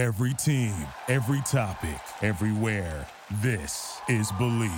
[0.00, 0.74] Every team,
[1.08, 3.06] every topic, everywhere.
[3.42, 4.70] This is Believe.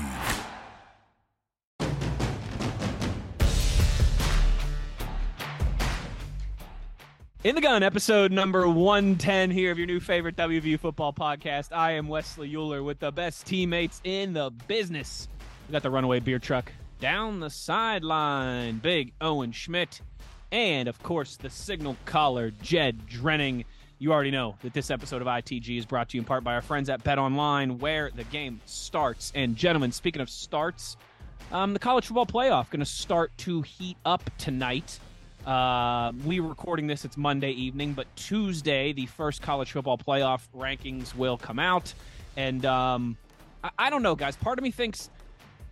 [7.44, 11.68] In the gun, episode number 110 here of your new favorite WVU football podcast.
[11.70, 15.28] I am Wesley Uhler with the best teammates in the business.
[15.68, 20.00] We got the runaway beer truck down the sideline, Big Owen Schmidt,
[20.50, 23.66] and of course the signal caller, Jed Drenning.
[24.02, 26.54] You already know that this episode of ITG is brought to you in part by
[26.54, 29.30] our friends at Bet Online, where the game starts.
[29.32, 30.96] And gentlemen, speaking of starts,
[31.52, 34.98] um, the college football playoff going to start to heat up tonight.
[35.46, 40.40] Uh, we are recording this, it's Monday evening, but Tuesday, the first college football playoff
[40.52, 41.94] rankings will come out.
[42.36, 43.16] And um,
[43.62, 44.34] I, I don't know, guys.
[44.34, 45.10] Part of me thinks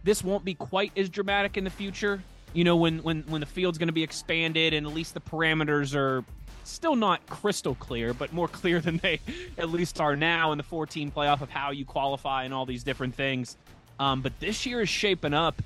[0.05, 2.23] this won't be quite as dramatic in the future.
[2.53, 5.21] You know, when when when the field's going to be expanded and at least the
[5.21, 6.25] parameters are
[6.65, 9.21] still not crystal clear, but more clear than they
[9.59, 12.85] at least are now in the 14 playoff of how you qualify and all these
[12.85, 13.57] different things.
[13.99, 15.61] Um, but this year is shaping up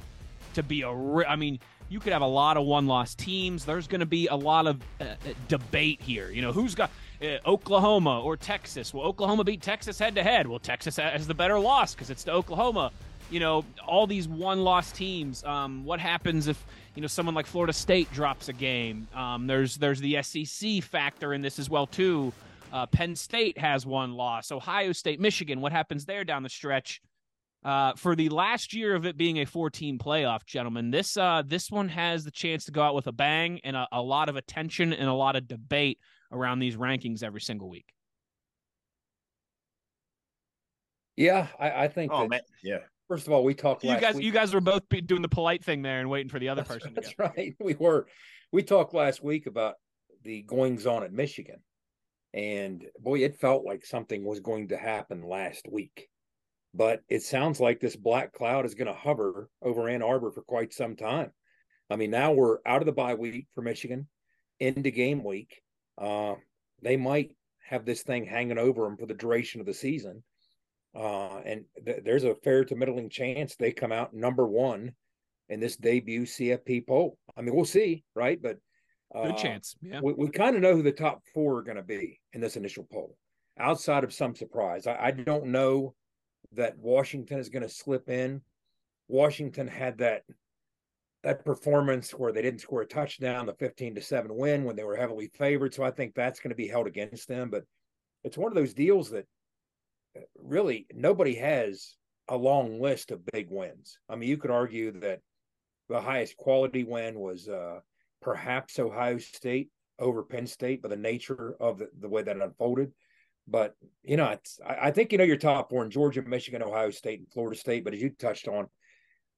[0.54, 0.92] to be a.
[0.92, 3.64] Re- I mean, you could have a lot of one-loss teams.
[3.64, 5.14] There's going to be a lot of uh, uh,
[5.48, 6.30] debate here.
[6.30, 6.90] You know, who's got
[7.22, 8.92] uh, Oklahoma or Texas?
[8.92, 10.46] Well, Oklahoma beat Texas head-to-head.
[10.46, 12.90] Well, Texas has the better loss because it's to Oklahoma.
[13.30, 15.44] You know, all these one-loss teams.
[15.44, 19.08] Um, what happens if you know someone like Florida State drops a game?
[19.14, 22.32] Um, there's there's the SEC factor in this as well too.
[22.72, 24.50] Uh, Penn State has one loss.
[24.50, 25.60] Ohio State, Michigan.
[25.60, 27.00] What happens there down the stretch?
[27.64, 31.70] Uh, for the last year of it being a 14 playoff, gentlemen, this uh, this
[31.70, 34.36] one has the chance to go out with a bang and a, a lot of
[34.36, 35.98] attention and a lot of debate
[36.30, 37.86] around these rankings every single week.
[41.16, 42.12] Yeah, I, I think.
[42.12, 42.78] Oh that, man, yeah.
[43.08, 43.84] First of all, we talked.
[43.84, 44.24] You last guys, week.
[44.24, 46.74] you guys were both doing the polite thing there and waiting for the other That's,
[46.74, 46.94] person.
[46.94, 47.54] To that's right.
[47.60, 48.06] We were.
[48.52, 49.74] We talked last week about
[50.22, 51.60] the goings on at Michigan,
[52.32, 56.08] and boy, it felt like something was going to happen last week.
[56.72, 60.42] But it sounds like this black cloud is going to hover over Ann Arbor for
[60.42, 61.30] quite some time.
[61.90, 64.08] I mean, now we're out of the bye week for Michigan,
[64.58, 65.62] into game week.
[65.98, 66.34] Uh,
[66.82, 67.30] they might
[67.68, 70.22] have this thing hanging over them for the duration of the season.
[70.94, 74.92] Uh, and th- there's a fair to middling chance they come out number one
[75.48, 77.18] in this debut CFP poll.
[77.36, 78.40] I mean, we'll see, right?
[78.40, 78.58] But
[79.14, 79.76] uh, Good chance.
[79.82, 80.00] Yeah.
[80.02, 82.56] we, we kind of know who the top four are going to be in this
[82.56, 83.16] initial poll,
[83.58, 84.86] outside of some surprise.
[84.86, 85.94] I, I don't know
[86.52, 88.40] that Washington is going to slip in.
[89.08, 90.22] Washington had that
[91.24, 94.84] that performance where they didn't score a touchdown, the 15 to 7 win when they
[94.84, 95.72] were heavily favored.
[95.72, 97.48] So I think that's going to be held against them.
[97.48, 97.64] But
[98.24, 99.26] it's one of those deals that
[100.38, 101.96] really nobody has
[102.28, 103.98] a long list of big wins.
[104.08, 105.20] I mean, you could argue that
[105.88, 107.80] the highest quality win was uh,
[108.22, 112.92] perhaps Ohio State over Penn State by the nature of the, the way that unfolded.
[113.46, 116.90] But you know, I, I think you know your top four in Georgia, Michigan, Ohio
[116.90, 117.84] State, and Florida State.
[117.84, 118.68] But as you touched on,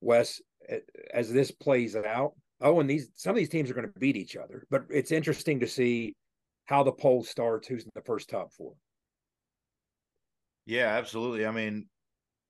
[0.00, 0.40] Wes,
[1.12, 4.16] as this plays out, oh, and these some of these teams are going to beat
[4.16, 4.64] each other.
[4.70, 6.14] But it's interesting to see
[6.66, 7.66] how the poll starts.
[7.66, 8.74] Who's in the first top four?
[10.66, 11.46] Yeah, absolutely.
[11.46, 11.88] I mean,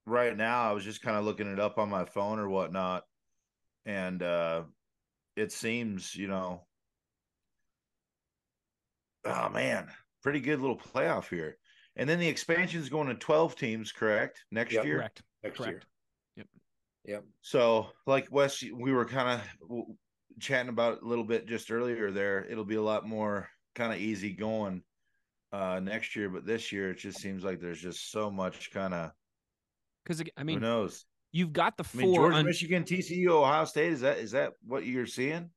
[0.07, 3.05] right now I was just kind of looking it up on my phone or whatnot,
[3.85, 4.65] and uh
[5.37, 6.67] it seems, you know,
[9.25, 11.59] oh man, pretty good little playoff here.
[11.95, 14.45] And then the expansion is going to 12 teams, correct?
[14.51, 14.85] Next Yep.
[14.85, 14.99] year.
[14.99, 15.23] Correct.
[15.43, 15.87] Next Correct.
[16.37, 16.47] year.
[17.05, 17.25] Yep.
[17.43, 19.97] So, like Wes, we were kind of
[20.41, 22.45] chatting about a little bit just earlier there.
[22.45, 24.83] It'll be a lot more kind of easy going
[25.53, 28.93] uh next year, but this year it just seems like there's just so much kind
[28.95, 29.11] of
[30.05, 31.05] Because I mean, who knows.
[31.33, 32.17] you've got the I mean, four.
[32.23, 33.93] Georgia, un- Michigan, TCU, Ohio State.
[33.93, 35.51] Is that is that what you're seeing?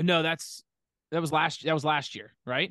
[0.00, 0.62] no, that's
[1.10, 1.64] that was last.
[1.64, 2.70] That was last year, right?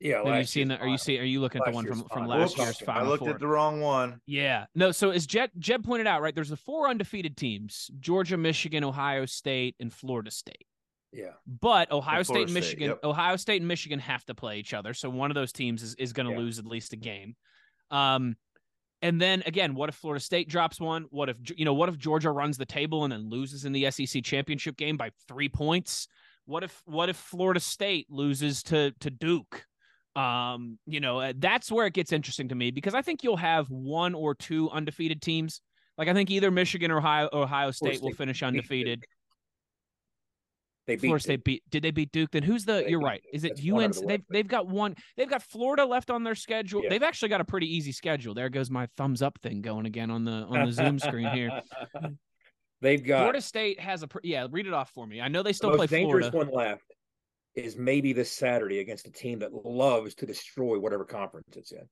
[0.00, 0.16] Yeah.
[0.16, 0.80] Are you last seeing that?
[0.80, 0.98] Are you final.
[0.98, 1.20] seeing?
[1.20, 2.58] Are you looking at the one from from last Whoops.
[2.58, 3.30] year's I final looked four?
[3.30, 4.20] at the wrong one.
[4.26, 4.66] Yeah.
[4.74, 8.84] No, so as Jed Jed pointed out, right, there's the four undefeated teams Georgia, Michigan,
[8.84, 10.66] Ohio State, and Florida State.
[11.12, 11.32] Yeah.
[11.46, 13.04] But Ohio And State Florida and State, Michigan, yep.
[13.04, 14.92] Ohio State and Michigan have to play each other.
[14.94, 16.38] So one of those teams is, is going to Yeah.
[16.38, 17.36] lose at least a game.
[17.90, 18.36] Um,
[19.02, 21.06] and then again, what if Florida State drops one?
[21.10, 21.74] What if you know?
[21.74, 25.10] What if Georgia runs the table and then loses in the SEC championship game by
[25.28, 26.08] three points?
[26.46, 29.64] What if what if Florida State loses to to Duke?
[30.16, 33.36] Um, you know, uh, that's where it gets interesting to me because I think you'll
[33.36, 35.60] have one or two undefeated teams.
[35.98, 39.04] Like I think either Michigan or Ohio, Ohio State will finish undefeated.
[40.86, 41.62] They beat Florida State beat.
[41.68, 42.30] Did they beat Duke?
[42.30, 42.74] Then who's the?
[42.74, 43.22] They You're right.
[43.32, 43.94] Is it That's one out UNC?
[43.94, 44.94] the They've they've got one.
[45.16, 46.82] They've got Florida left on their schedule.
[46.82, 46.90] Yeah.
[46.90, 48.34] They've actually got a pretty easy schedule.
[48.34, 51.62] There goes my thumbs up thing going again on the on the Zoom screen here.
[52.82, 54.46] They've got Florida State has a yeah.
[54.50, 55.20] Read it off for me.
[55.20, 56.50] I know they still play dangerous Florida.
[56.52, 56.94] one left
[57.54, 61.88] is maybe this Saturday against a team that loves to destroy whatever conference it's in.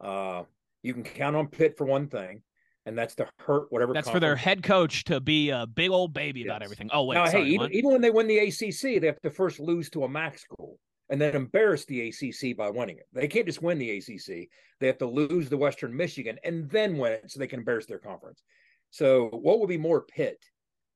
[0.00, 0.42] Uh,
[0.82, 2.42] you can count on Pitt for one thing,
[2.86, 3.92] and that's to hurt whatever.
[3.92, 6.46] That's for their head coach to be a big old baby yes.
[6.46, 6.88] about everything.
[6.92, 9.30] Oh wait, now, sorry, hey, even, even, when they win the ACC, they have to
[9.30, 10.78] first lose to a MAC school
[11.10, 13.06] and then embarrass the ACC by winning it.
[13.12, 14.48] They can't just win the ACC;
[14.80, 17.86] they have to lose the Western Michigan and then win it so they can embarrass
[17.86, 18.42] their conference.
[18.90, 20.38] So, what would be more Pitt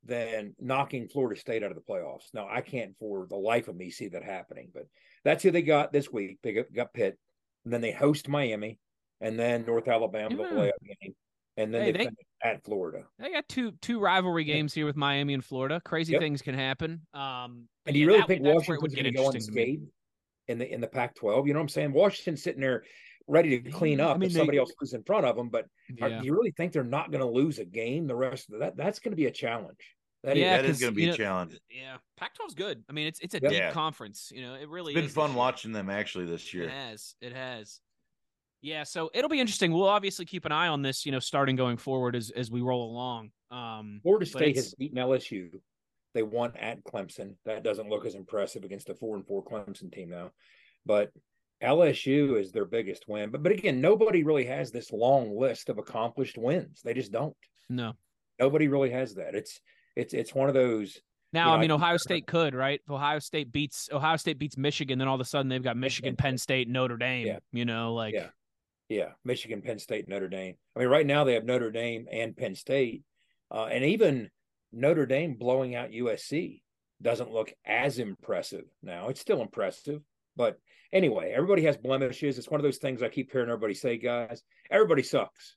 [0.05, 2.33] than knocking Florida State out of the playoffs?
[2.33, 4.87] Now, I can't for the life of me see that happening, but
[5.25, 6.39] that's who they got this week.
[6.43, 7.19] They got, got Pitt,
[7.65, 8.79] and then they host Miami,
[9.21, 10.49] and then North Alabama yeah.
[10.49, 11.15] the playoff game,
[11.57, 12.11] and then hey, they, they
[12.43, 13.05] at Florida.
[13.19, 15.81] They got two two rivalry games here with Miami and Florida.
[15.85, 16.21] Crazy yep.
[16.21, 17.03] things can happen.
[17.15, 19.89] Um, and do you yeah, really that, think Washington's going to go unscathed
[20.49, 21.47] in the in the Pac-12?
[21.47, 21.93] You know what I'm saying?
[21.93, 22.85] Washington's sitting there
[23.27, 25.49] ready to clean up I mean, if somebody they, else was in front of them.
[25.49, 26.07] But yeah.
[26.07, 28.61] are, do you really think they're not going to lose a game the rest of
[28.61, 28.77] that?
[28.77, 29.79] That's going to be a challenge.
[30.23, 31.59] That yeah, is, that is going to be a know, challenge.
[31.71, 32.85] Yeah, Pac-12's good.
[32.91, 33.71] I mean, it's it's a deep yeah.
[33.71, 34.31] conference.
[34.35, 34.93] You know, it really.
[34.93, 36.65] It's been fun watching them actually this year.
[36.65, 37.15] It has.
[37.23, 37.81] It has.
[38.63, 39.73] Yeah, so it'll be interesting.
[39.73, 42.61] We'll obviously keep an eye on this, you know, starting going forward as as we
[42.61, 43.31] roll along.
[43.51, 45.51] Um, Florida State has beaten LSU.
[46.13, 47.37] They won at Clemson.
[47.45, 50.33] That doesn't look as impressive against a four and four Clemson team now,
[50.85, 51.11] but
[51.63, 53.31] LSU is their biggest win.
[53.31, 56.83] But but again, nobody really has this long list of accomplished wins.
[56.83, 57.37] They just don't.
[57.69, 57.95] No,
[58.39, 59.35] nobody really has that.
[59.35, 59.61] It's
[59.97, 60.99] it's it's one of those.
[61.33, 62.81] Now, you know, I mean, Ohio State could, right?
[62.83, 65.77] If Ohio State beats Ohio State beats Michigan, then all of a sudden they've got
[65.77, 67.27] Michigan, Penn State, Notre Dame.
[67.27, 67.39] Yeah.
[67.53, 68.29] You know, like yeah.
[68.91, 70.57] Yeah, Michigan, Penn State, Notre Dame.
[70.75, 73.05] I mean, right now they have Notre Dame and Penn State,
[73.49, 74.29] uh, and even
[74.73, 76.61] Notre Dame blowing out USC
[77.01, 79.09] doesn't look as impressive now.
[79.09, 80.01] It's still impressive,
[80.35, 80.59] but
[80.93, 82.37] anyway, everybody has blemishes.
[82.37, 84.43] It's one of those things I keep hearing everybody say, guys.
[84.73, 85.55] Everybody sucks.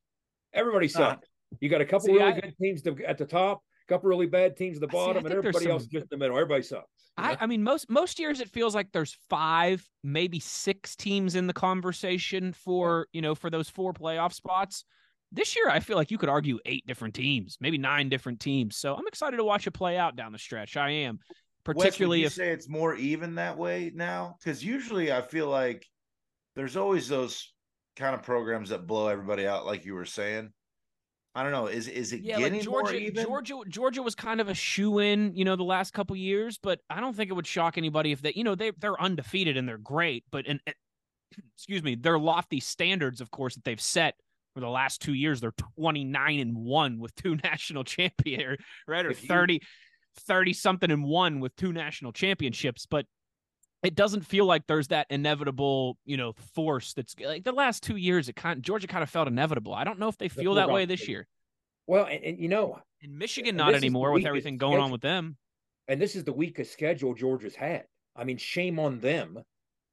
[0.53, 1.27] Everybody sucks.
[1.27, 4.27] Uh, you got a couple See, really I, good teams at the top, couple really
[4.27, 6.37] bad teams at the bottom, See, and everybody some, else just in the middle.
[6.37, 6.87] Everybody sucks.
[7.17, 11.47] I, I, mean, most most years it feels like there's five, maybe six teams in
[11.47, 14.85] the conversation for you know for those four playoff spots.
[15.31, 18.77] This year, I feel like you could argue eight different teams, maybe nine different teams.
[18.77, 20.77] So I'm excited to watch it play out down the stretch.
[20.77, 21.19] I am,
[21.63, 25.87] particularly Wes, if say it's more even that way now, because usually I feel like
[26.55, 27.51] there's always those
[27.95, 30.51] kind of programs that blow everybody out, like you were saying.
[31.35, 31.65] I don't know.
[31.65, 33.23] Is is it yeah, getting like Georgia, more even?
[33.25, 36.79] Georgia, Georgia was kind of a shoe in, you know, the last couple years, but
[36.89, 39.67] I don't think it would shock anybody if they, you know, they they're undefeated and
[39.67, 40.59] they're great, but and
[41.55, 44.15] excuse me, their lofty standards, of course, that they've set
[44.53, 48.57] for the last two years, they're 29 and one with two national champion,
[48.87, 49.05] right?
[49.05, 49.61] Or you, 30,
[50.27, 53.05] 30 something and one with two national championships, but
[53.83, 57.97] it doesn't feel like there's that inevitable, you know, force that's like the last two
[57.97, 58.29] years.
[58.29, 59.73] It kind of, Georgia kind of felt inevitable.
[59.73, 61.27] I don't know if they feel that way this year.
[61.85, 64.85] Well, and, and you know, in Michigan, not anymore with everything going schedule.
[64.85, 65.37] on with them.
[65.89, 67.83] And this is the weakest schedule Georgia's had.
[68.15, 69.37] I mean, shame on them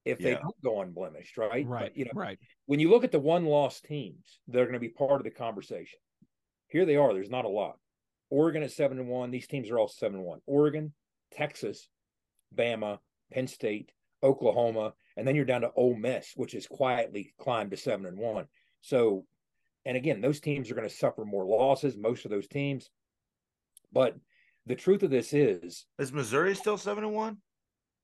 [0.04, 0.28] if yeah.
[0.28, 1.66] they don't go unblemished, right?
[1.66, 1.82] Right.
[1.86, 2.38] But, you know, right.
[2.66, 5.24] When you look at the one loss teams that are going to be part of
[5.24, 5.98] the conversation,
[6.68, 7.12] here they are.
[7.12, 7.76] There's not a lot.
[8.30, 9.32] Oregon at seven and one.
[9.32, 10.38] These teams are all seven and one.
[10.46, 10.92] Oregon,
[11.32, 11.88] Texas,
[12.54, 12.98] Bama,
[13.30, 13.92] Penn State,
[14.22, 18.18] Oklahoma, and then you're down to Ole Miss, which has quietly climbed to seven and
[18.18, 18.46] one.
[18.80, 19.24] So,
[19.84, 21.96] and again, those teams are going to suffer more losses.
[21.96, 22.90] Most of those teams,
[23.92, 24.16] but
[24.66, 27.38] the truth of this is, is Missouri still seven and one?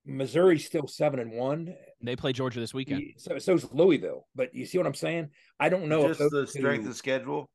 [0.06, 1.74] Missouri's still seven and one.
[2.00, 3.02] They play Georgia this weekend.
[3.18, 4.26] So so's Louisville.
[4.34, 5.30] But you see what I'm saying?
[5.58, 7.50] I don't know just the strength two, of schedule.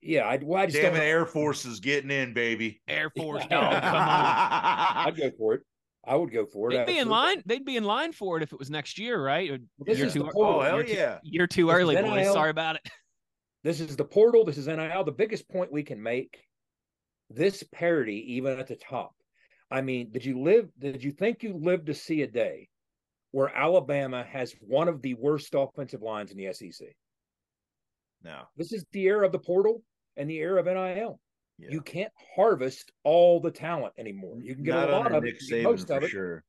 [0.00, 2.80] Yeah, I, well, I just damn it, Air Force is getting in, baby.
[2.86, 4.02] Air Force, dog, come on.
[5.06, 5.62] I'd go for it.
[6.08, 6.76] I would go for it.
[6.76, 7.42] They'd be in line.
[7.44, 9.60] They'd be in line for it if it was next year, right?
[9.78, 10.60] This year is too, the portal.
[10.60, 11.14] Oh hell year yeah!
[11.16, 12.32] Too, you're too early, boys.
[12.32, 12.82] Sorry about it.
[13.64, 14.44] This is the portal.
[14.44, 15.02] This is NIL.
[15.02, 16.38] The biggest point we can make:
[17.28, 19.12] this parity, even at the top.
[19.68, 20.70] I mean, did you live?
[20.78, 22.68] Did you think you lived to see a day
[23.32, 26.86] where Alabama has one of the worst offensive lines in the SEC?
[28.22, 28.42] No.
[28.56, 29.82] This is the era of the portal
[30.16, 31.18] and the era of NIL.
[31.58, 31.68] Yeah.
[31.72, 34.38] You can't harvest all the talent anymore.
[34.40, 36.44] You can get Not a lot of Nick it, Saban most of it, sure.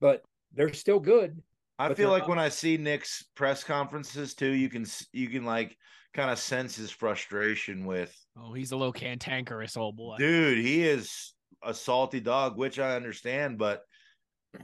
[0.00, 0.22] But
[0.54, 1.42] they're still good.
[1.78, 2.30] I feel like not.
[2.30, 5.76] when I see Nick's press conferences too, you can you can like
[6.14, 8.14] kind of sense his frustration with.
[8.38, 10.58] Oh, he's a little cantankerous old boy, dude.
[10.58, 13.82] He is a salty dog, which I understand, but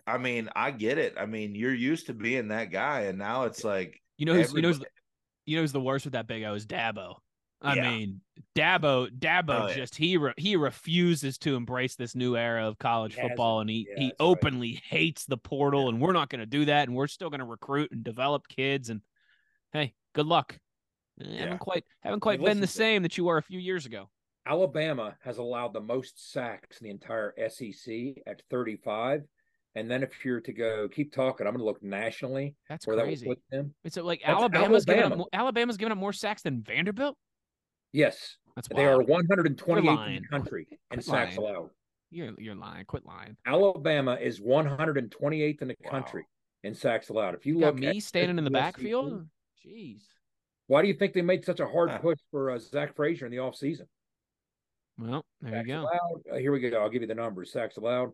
[0.07, 1.15] I mean, I get it.
[1.19, 4.53] I mean, you're used to being that guy, and now it's like you know, who's,
[4.53, 4.75] you know,
[5.47, 7.17] you know, who's the worst with that big O is Dabo.
[7.67, 7.91] I yeah.
[7.91, 8.21] mean,
[8.55, 13.15] Dabo, Dabo oh, just he re, he refuses to embrace this new era of college
[13.15, 14.83] he football, and he yeah, he openly right.
[14.89, 17.47] hates the portal, and we're not going to do that, and we're still going to
[17.47, 19.01] recruit and develop kids, and
[19.73, 20.59] hey, good luck.
[21.21, 24.09] Eh, haven't quite haven't quite been the same that you were a few years ago.
[24.47, 29.25] Alabama has allowed the most sacks in the entire SEC at 35,
[29.75, 32.97] And then if you're to go keep talking, I'm going to look nationally That's where
[32.97, 33.29] crazy.
[33.29, 33.75] that them.
[33.85, 37.17] It's like That's Alabama's giving up Alabama's giving up more sacks than Vanderbilt.
[37.97, 41.71] Yes, That's they are 128th in the country in sacks allowed.
[42.11, 42.85] You're you're lying.
[42.85, 43.39] Quit lying.
[43.47, 45.91] Alabama is 128th in the Wow.
[45.91, 46.25] country
[46.63, 47.35] in sacks allowed.
[47.37, 49.27] If you, You got look me at standing in the USC, backfield.
[49.67, 50.03] Jeez.
[50.67, 51.99] Why do you think they made such a hard Huh.
[51.99, 53.87] push for uh, Zach Frazier in the offseason?
[54.99, 55.81] Well, there Sacks you go.
[55.81, 56.23] allowed.
[56.33, 56.79] Uh, here we go.
[56.79, 57.51] I'll give you the numbers.
[57.51, 58.13] Sacks allowed.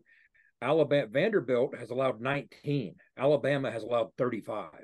[0.61, 2.95] Alabama Vanderbilt has allowed 19.
[3.17, 4.71] Alabama has allowed 35.
[4.71, 4.79] Can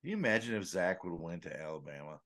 [0.00, 2.18] Can you imagine if Zach would have went to Alabama?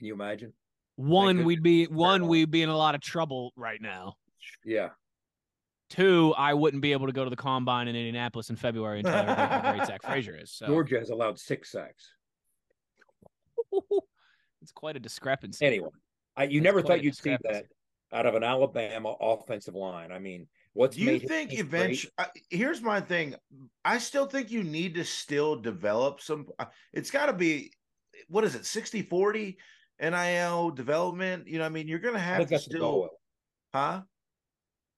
[0.00, 0.52] You imagine?
[0.96, 4.14] One, we'd be one, we'd be in a lot of trouble right now.
[4.64, 4.90] Yeah.
[5.90, 9.06] Two, I wouldn't be able to go to the combine in Indianapolis in February and
[9.06, 10.52] tell everybody how great Zach Frazier is.
[10.52, 12.10] So Georgia has allowed six sacks.
[14.62, 15.64] it's quite a discrepancy.
[15.64, 15.90] Anyway,
[16.36, 17.66] I, you That's never thought you'd see that
[18.12, 20.10] out of an Alabama offensive line.
[20.12, 22.12] I mean, what's Do you think great- eventually?
[22.50, 23.34] Here's my thing.
[23.84, 26.46] I still think you need to still develop some.
[26.58, 27.72] uh, It's got to be,
[28.28, 29.58] what is it, 60 40
[30.10, 31.46] NIL development?
[31.46, 33.10] You know, I mean, you're going to have to that's the still, goal.
[33.72, 34.02] huh?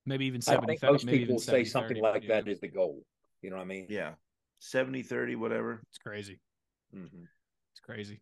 [0.04, 2.28] Maybe even I 70 think most maybe people even say 70, something 30, like yeah.
[2.40, 3.02] that is the goal.
[3.42, 3.86] You know what I mean?
[3.88, 4.12] Yeah.
[4.60, 5.82] 70 30, whatever.
[5.88, 6.40] It's crazy.
[6.94, 7.26] Mhm.
[7.72, 8.20] It's crazy.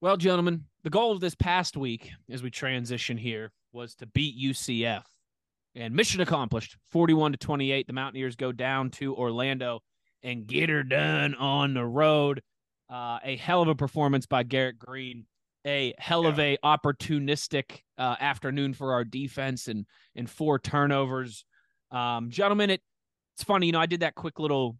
[0.00, 4.36] Well, gentlemen, the goal of this past week as we transition here was to beat
[4.36, 5.04] UCF.
[5.74, 6.76] And mission accomplished.
[6.90, 7.86] 41 to 28.
[7.86, 9.80] The Mountaineers go down to Orlando
[10.22, 12.42] and get her done on the road.
[12.90, 15.26] Uh, a hell of a performance by Garrett Greene.
[15.66, 19.84] A hell of a opportunistic uh, afternoon for our defense and
[20.16, 21.44] and four turnovers.
[21.90, 22.82] Um, gentlemen, it
[23.40, 24.76] it's funny, you know, I did that quick little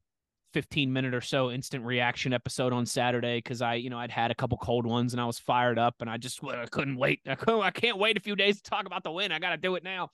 [0.53, 4.31] 15 minute or so instant reaction episode on Saturday because I, you know, I'd had
[4.31, 7.21] a couple cold ones and I was fired up and I just I couldn't wait.
[7.27, 9.33] I, couldn't, I can't wait a few days to talk about the win.
[9.33, 10.11] I got to do it now.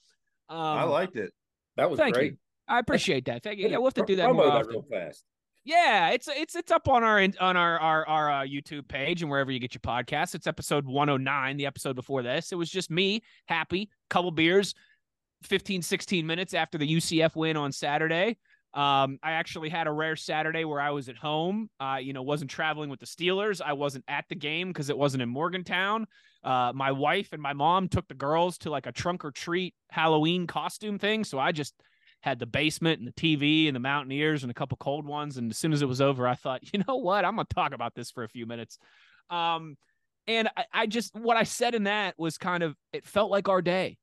[0.49, 1.33] Um, I liked it.
[1.77, 2.33] That was Thank great.
[2.33, 2.39] you.
[2.69, 3.43] I appreciate that.
[3.43, 3.69] Thank you.
[3.69, 4.69] Yeah, we'll have to do that more often.
[4.69, 5.25] real fast.
[5.67, 9.29] Yeah, it's it's it's up on our on our our our uh, YouTube page and
[9.29, 10.37] wherever you get your podcasts.
[10.37, 12.53] It's episode 109, the episode before this.
[12.53, 14.77] It was just me, happy, couple beers,
[15.43, 18.39] 15 16 minutes after the UCF win on Saturday.
[18.75, 21.69] Um, I actually had a rare Saturday where I was at home.
[21.81, 23.61] Uh, you know, wasn't traveling with the Steelers.
[23.61, 26.07] I wasn't at the game because it wasn't in Morgantown.
[26.45, 29.75] Uh, my wife and my mom took the girls to like a trunk or treat
[29.91, 31.75] Halloween costume thing, so I just
[32.27, 35.37] had the basement and the TV and the Mountaineers and a couple cold ones.
[35.37, 37.25] And as soon as it was over, I thought, you know what?
[37.25, 38.79] I'm going to talk about this for a few minutes.
[39.31, 39.77] Um,
[40.27, 43.49] and I, I just, what I said in that was kind of, it felt like
[43.49, 43.97] our day.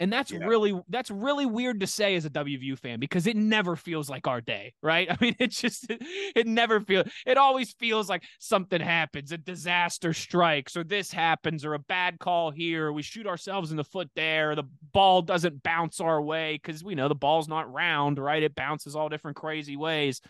[0.00, 0.44] And that's Yeah.
[0.44, 4.26] really, that's really weird to say as a WVU fan because it never feels like
[4.26, 5.08] our day, right?
[5.10, 10.12] I mean, it just, it never feels, it always feels like something happens, a disaster
[10.12, 13.84] strikes, or this happens, or a bad call here, or we shoot ourselves in the
[13.84, 17.72] foot there, or the ball doesn't bounce our way because we know the ball's not
[17.72, 18.42] round, right?
[18.42, 20.20] It bounces all different crazy ways.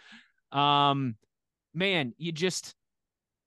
[0.50, 1.16] Um,
[1.72, 2.74] man, you just,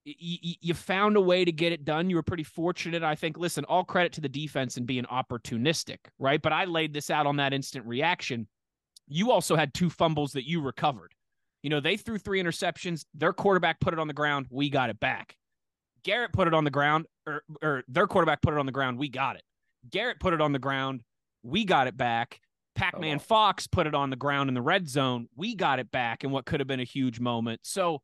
[0.05, 2.09] you, you found a way to get it done.
[2.09, 3.03] You were pretty fortunate.
[3.03, 6.41] I think, listen, all credit to the defense and being opportunistic, right?
[6.41, 8.47] But I laid this out on that instant reaction.
[9.07, 11.13] You also had two fumbles that you recovered.
[11.63, 13.05] You know, they threw three interceptions.
[13.15, 14.45] Their quarterback put it on the ground.
[14.51, 15.35] We got it back.
[16.03, 18.99] Garrett put it on the ground, or, or their quarterback put it on the ground.
[18.99, 19.41] We got it.
[19.89, 21.01] Garrett put it on the ground.
[21.41, 22.39] We got it back.
[22.39, 23.23] Oh, Pac Man wow.
[23.23, 25.27] Fox put it on the ground in the red zone.
[25.35, 27.61] We got it back in what could have been a huge moment.
[27.63, 28.01] So,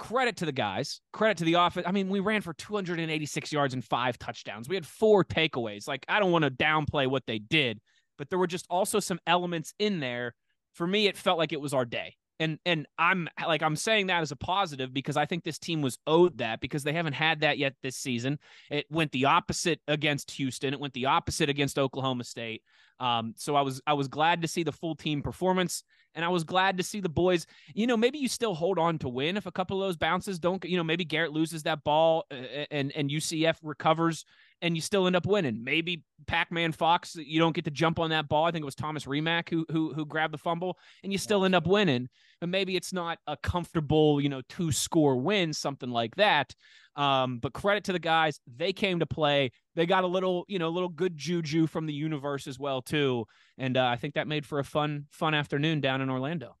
[0.00, 1.86] credit to the guys, credit to the offense.
[1.86, 4.66] I mean, we ran for 286 yards and five touchdowns.
[4.66, 5.86] We had four takeaways.
[5.86, 7.80] Like, I don't want to downplay what they did,
[8.16, 10.34] but there were just also some elements in there.
[10.72, 12.14] For me, it felt like it was our day.
[12.40, 15.82] And and I'm like I'm saying that as a positive because I think this team
[15.82, 18.38] was owed that because they haven't had that yet this season.
[18.70, 20.72] It went the opposite against Houston.
[20.72, 22.62] It went the opposite against Oklahoma State.
[22.98, 25.82] Um, so I was I was glad to see the full team performance,
[26.14, 27.46] and I was glad to see the boys.
[27.74, 30.38] You know, maybe you still hold on to win if a couple of those bounces
[30.38, 30.62] don't.
[30.64, 34.24] You know, maybe Garrett loses that ball uh, and and UCF recovers,
[34.62, 35.62] and you still end up winning.
[35.64, 38.44] Maybe Pac-Man Fox, you don't get to jump on that ball.
[38.44, 41.44] I think it was Tomas Rimac who who who grabbed the fumble, and you still
[41.44, 42.08] end up winning.
[42.40, 46.54] But maybe it's not a comfortable, you know, two score win, something like that.
[46.96, 49.52] Um, but credit to the guys, they came to play.
[49.74, 52.82] They got a little, you know, a little good juju from the universe as well
[52.82, 53.26] too,
[53.58, 56.56] and uh, I think that made for a fun, fun afternoon down in Orlando.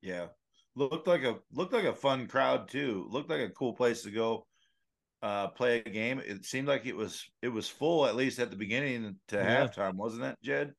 [0.00, 0.26] Yeah.
[0.74, 3.06] Looked like a looked like a fun crowd too.
[3.10, 4.46] Looked like a cool place to go
[5.22, 6.20] uh play a game.
[6.24, 9.66] It seemed like it was it was full at least at the beginning to Yeah.
[9.66, 10.72] halftime, wasn't it, Jed?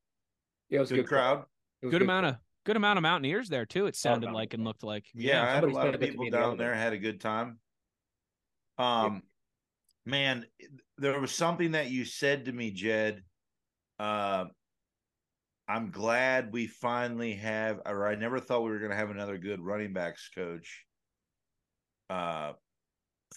[0.69, 1.45] Yeah, it was a Good, crowd.
[1.81, 2.35] It was Good amount of
[2.65, 3.85] good amount of Mountaineers there too.
[3.87, 4.33] It sounded no.
[4.33, 5.05] like and looked like.
[5.13, 7.59] Yeah, I had a lot of people down there had a good time.
[8.77, 9.23] Um
[10.05, 10.45] man,
[10.97, 13.23] there was something that you said to me, Jed.
[13.99, 14.45] Uh,
[15.67, 19.37] I'm glad we finally have, or I never thought we were going to have another
[19.37, 20.85] good running backs coach.
[22.09, 22.53] Uh,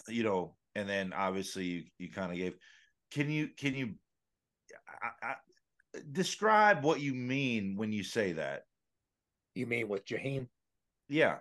[0.09, 2.55] you know, and then obviously you you kind of gave.
[3.11, 3.95] Can you can you
[5.03, 5.35] I, I,
[6.13, 8.65] describe what you mean when you say that?
[9.55, 10.49] You mean with Jaheim?
[11.09, 11.39] Yeah.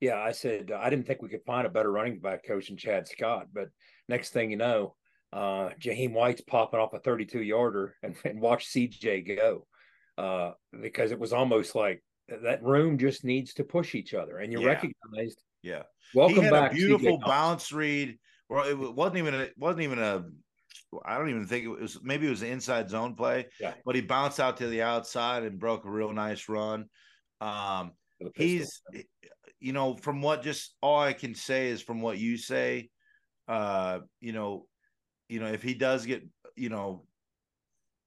[0.00, 2.68] Yeah, I said uh, I didn't think we could find a better running back coach
[2.68, 3.68] than Chad Scott, but
[4.08, 4.96] next thing you know,
[5.32, 9.66] uh, Jaheim White's popping off a 32 yarder and, and watch CJ go
[10.16, 14.52] uh, because it was almost like that room just needs to push each other, and
[14.52, 14.68] you Yeah.
[14.68, 15.40] recognized.
[15.62, 15.82] Yeah.
[16.14, 18.18] Welcome he had back, a beautiful bounce read.
[18.48, 20.24] Well, it wasn't even a, it wasn't even a.
[21.04, 21.98] I don't even think it was.
[22.02, 23.74] Maybe it was an inside zone play, Yeah.
[23.84, 26.86] but he bounced out to the outside and broke a real nice run.
[27.40, 28.92] Um, for the pistol.
[28.92, 29.04] he's,
[29.60, 32.90] you know, from what just all I can say is from what you say.
[33.46, 34.66] Uh, you know,
[35.28, 37.04] you know, if he does get, you know,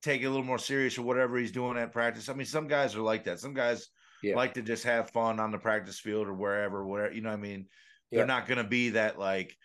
[0.01, 2.29] take it a little more serious or whatever he's doing at practice.
[2.29, 3.39] I mean, some guys are like that.
[3.39, 3.89] Some guys
[4.24, 4.36] Yeah.
[4.36, 7.40] like to just have fun on the practice field or wherever, where you know, what
[7.40, 7.68] I mean,
[8.10, 8.20] Yeah.
[8.20, 9.56] they're not going to be that like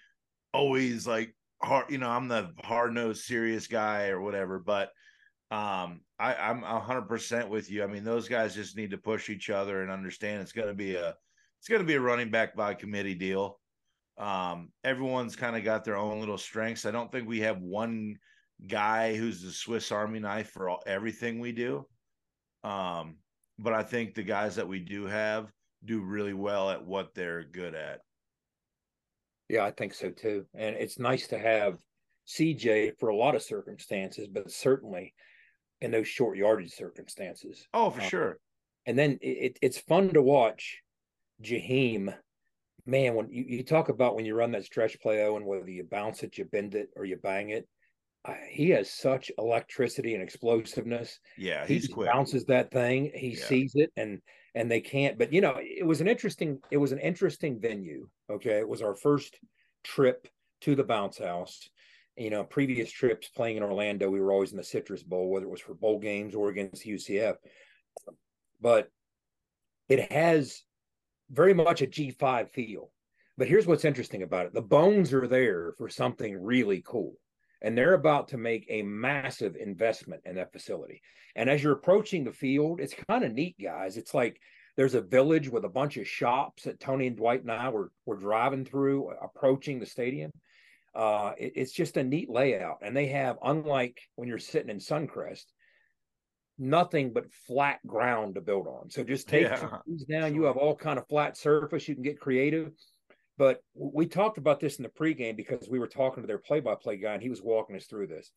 [0.53, 1.91] always like hard.
[1.91, 4.59] You know, I'm the hard nosed serious guy or whatever.
[4.59, 4.91] But
[5.51, 7.85] um, I, I'm hundred percent with you.
[7.85, 10.75] I mean, those guys just need to push each other and understand it's going to
[10.75, 11.15] be a
[11.59, 13.61] it's going to be a running back by committee deal.
[14.19, 16.87] Um, everyone's kind of got their own little strengths.
[16.87, 18.17] I don't think we have one
[18.67, 21.87] guy who's the Swiss Army knife for all, everything we do.
[22.65, 23.17] Um,
[23.59, 25.51] but I think the guys that we do have
[25.85, 28.01] do really well at what they're good at.
[29.49, 30.47] Yeah, I think so too.
[30.55, 31.79] And it's nice to have
[32.27, 35.15] CJ for a lot of circumstances, but certainly
[35.81, 37.67] in those short yardage circumstances.
[37.73, 38.39] Oh, for Uh, sure.
[38.87, 40.81] And then it, it, it's fun to watch
[41.43, 42.15] Jaheim.
[42.85, 45.85] Man, when you, you talk about when you run that stretch play, Owen, whether you
[45.85, 47.69] bounce it, you bend it, or you bang it,
[48.49, 51.21] he has such electricity and explosiveness.
[51.37, 52.11] Yeah, he he's just quick.
[52.11, 53.11] bounces that thing.
[53.15, 53.45] He Yeah.
[53.45, 54.21] sees it, and
[54.55, 55.19] and they can't.
[55.19, 56.61] But you know, it was an interesting.
[56.71, 58.09] It was an interesting venue.
[58.31, 59.39] Okay, it was our first
[59.85, 60.29] trip
[60.63, 61.69] to the bounce house.
[62.17, 65.45] You know, previous trips playing in Orlando, we were always in the Citrus Bowl, whether
[65.47, 67.37] it was for bowl games or against UCF.
[68.61, 68.91] But
[69.89, 70.63] it has
[71.31, 72.91] very much a G5 feel.
[73.37, 77.17] But here's what's interesting about it the bones are there for something really cool.
[77.67, 81.03] And they're about to make a massive investment in that facility.
[81.35, 83.97] And as you're approaching the field, it's kind of neat, guys.
[83.97, 84.39] It's like
[84.77, 87.91] there's a village with a bunch of shops that Tony and Dwight and I were,
[88.05, 90.31] were driving through, approaching the stadium.
[90.95, 92.79] Uh, it- it's just a neat layout.
[92.83, 95.47] And they have, unlike when you're sitting in Suncrest,
[96.59, 98.91] nothing but flat ground to build on.
[98.91, 100.37] So just take Yeah, trees down.
[100.37, 101.89] You have all kind of flat surface.
[101.89, 102.73] You can get creative.
[103.39, 106.97] But we talked about this in the pregame because we were talking to their play-by-play
[106.97, 108.31] guy, and he was walking us through this.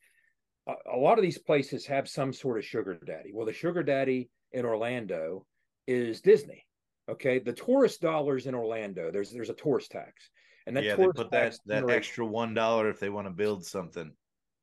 [0.67, 3.31] A, a lot of these places have some sort of sugar daddy.
[3.33, 5.45] Well, the sugar daddy in Orlando
[5.87, 6.65] is Disney.
[7.09, 9.09] Okay, the tourist dollars in Orlando.
[9.11, 10.29] There's there's a tourist tax,
[10.67, 13.65] and that yeah, they put that that extra one dollar if they want to build
[13.65, 14.11] something.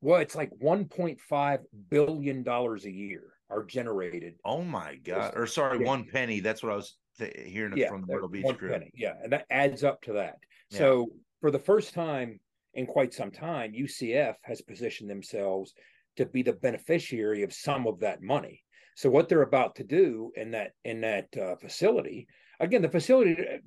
[0.00, 1.58] Well, it's like 1.5
[1.90, 5.32] billion dollars a year are generated Oh my god!
[5.36, 5.86] Or sorry, Yeah.
[5.86, 6.38] one penny.
[6.40, 8.70] That's what I was th- hearing it yeah, from the Myrtle Beach crew.
[8.70, 8.90] penny.
[8.94, 10.36] Yeah, and that adds up to that.
[10.70, 10.78] Yeah.
[10.78, 12.40] So for the first time
[12.74, 15.72] in quite some time, UCF has positioned themselves
[16.16, 18.62] to be the beneficiary of some of that money.
[18.96, 22.28] So what they're about to do in that in that uh, facility,
[22.60, 23.58] again, the facility uh,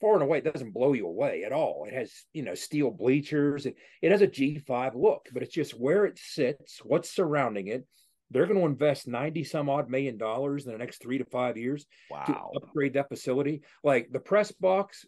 [0.00, 1.86] far and away doesn't blow you away at all.
[1.86, 3.66] It has you know steel bleachers.
[3.66, 7.86] It, it has a G5 look, but it's just where it sits, what's surrounding it.
[8.32, 11.56] They're going to invest 90 some odd million dollars in the next three to five
[11.56, 11.84] years
[12.26, 13.62] to upgrade that facility.
[13.84, 15.04] Like the press box,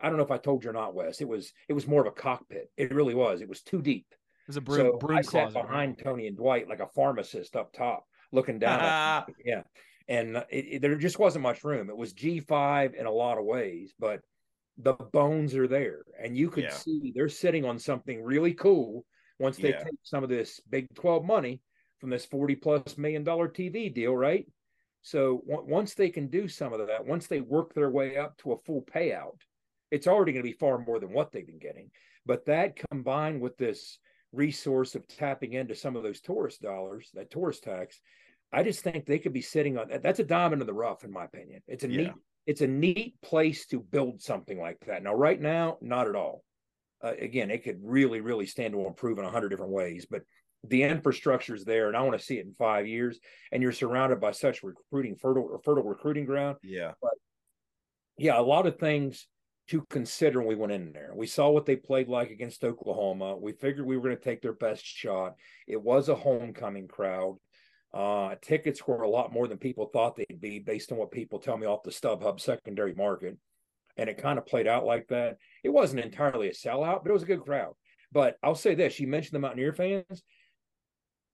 [0.00, 1.20] I don't know if I told you or not, Wes.
[1.20, 2.70] It was it was more of a cockpit.
[2.76, 3.40] It really was.
[3.40, 4.06] It was too deep.
[4.46, 5.62] There's a broom, so broom I sat closet.
[5.68, 8.80] behind Tony and Dwight like a pharmacist up top, looking down.
[8.80, 9.26] at.
[9.44, 9.62] Yeah,
[10.08, 11.90] and it, it- there just wasn't much room.
[11.90, 14.20] It was G five in a lot of ways, but
[14.78, 16.70] the bones are there, and you could Yeah.
[16.74, 19.04] see they're sitting on something really cool.
[19.38, 19.82] Once they Yeah.
[19.82, 21.60] take some of this Big Twelve money
[22.00, 24.46] from this forty plus million dollar TV deal, right?
[25.02, 28.36] So on- once they can do some of that, once they work their way up
[28.38, 29.38] to a full payout,
[29.90, 31.90] it's already going to be far more than what they've been getting.
[32.26, 33.98] But that combined with this
[34.32, 38.00] resource of tapping into some of those tourist dollars, that tourist tax,
[38.52, 40.02] I just think they could be sitting on that.
[40.02, 41.62] That's a diamond in the rough, in my opinion.
[41.66, 41.96] It's a Yeah.
[41.96, 42.12] neat,
[42.46, 45.02] it's a neat place to build something like that.
[45.02, 46.44] Now, right now, not at all.
[47.02, 50.22] Uh, again, it could really, really stand to improve in a hundred different ways, but
[50.64, 53.18] the infrastructure is there, and I want to see it in five years.
[53.50, 56.92] And you're surrounded by such recruiting fertile, fertile recruiting ground Yeah.
[57.00, 57.12] But
[58.18, 59.26] yeah, a lot of things
[59.68, 61.12] to consider when we went in there.
[61.14, 63.36] We saw what they played like against Oklahoma.
[63.36, 65.36] We figured we were going to take their best shot.
[65.66, 67.36] It was a homecoming crowd.
[67.94, 71.38] Uh, tickets were a lot more than people thought they'd be based on what people
[71.38, 73.36] tell me off the StubHub secondary market.
[73.96, 75.36] And it kind of played out like that.
[75.64, 77.74] It wasn't entirely a sellout, but it was a good crowd.
[78.12, 80.22] But I'll say this you mentioned the Mountaineer fans.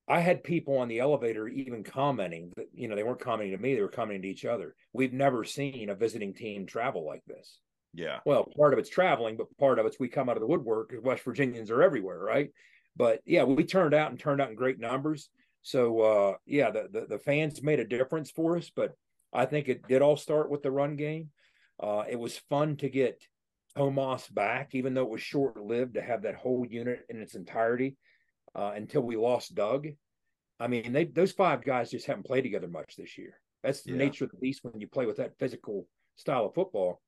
[0.09, 3.62] I had people on the elevator even commenting that, you know, they weren't commenting to
[3.62, 4.75] me, they were commenting to each other.
[4.92, 7.59] We've never seen a visiting team travel like this.
[7.92, 8.21] Yeah.
[8.25, 10.90] Well, part of it's traveling, but part of it's we come out of the woodwork
[10.90, 12.51] because West Virginians are everywhere, right?
[12.95, 15.29] But yeah, we turned out and turned out in great numbers.
[15.62, 18.92] So uh yeah, the, the, the fans made a difference for us, but
[19.33, 21.31] I think it did all start with the run game.
[21.83, 23.27] Uh it was fun to get
[23.77, 27.35] Tomas back, even though it was short lived to have that whole unit in its
[27.35, 27.97] entirety
[28.57, 29.88] uh, until we lost Doug.
[30.59, 33.35] I mean, they those five guys just haven't played together much this year.
[33.62, 33.99] That's the yeah.
[33.99, 37.01] nature of the beast when you play with that physical style of football.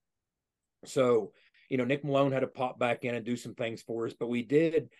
[0.85, 1.33] So,
[1.71, 4.15] you know, Nick Malone had to pop back in and do some things for us,
[4.19, 4.91] but we did.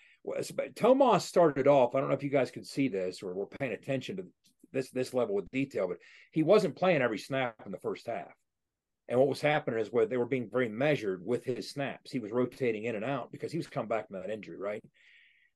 [0.75, 1.95] Tomas started off.
[1.95, 4.27] I don't know if you guys could see this or were paying attention to
[4.73, 5.99] this this level of detail, but
[6.33, 8.33] he wasn't playing every snap in the first half.
[9.09, 12.11] And what was happening is where they were being very measured with his snaps.
[12.11, 14.83] He was rotating in and out because he was coming back from that injury, right?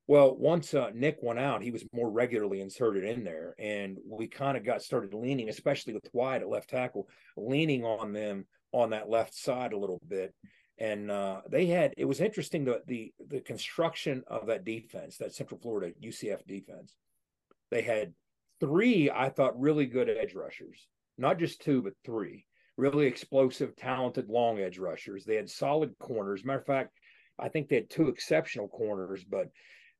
[0.09, 4.27] Well, once uh, Nick went out, he was more regularly inserted in there, and we
[4.27, 8.91] kind of got started leaning, especially with Wyatt at left tackle, leaning on them on
[8.91, 10.35] that left side a little bit.
[10.79, 15.35] And uh, they had it was interesting the the the construction of that defense, that
[15.35, 16.97] Central Florida UCF defense.
[17.71, 18.13] They had
[18.61, 20.87] three, I thought, really good edge rushers,
[21.17, 25.25] not just two, but three really explosive, talented long edge rushers.
[25.25, 26.45] They had solid corners.
[26.45, 26.99] Matter of fact,
[27.39, 29.49] I think they had two exceptional corners, but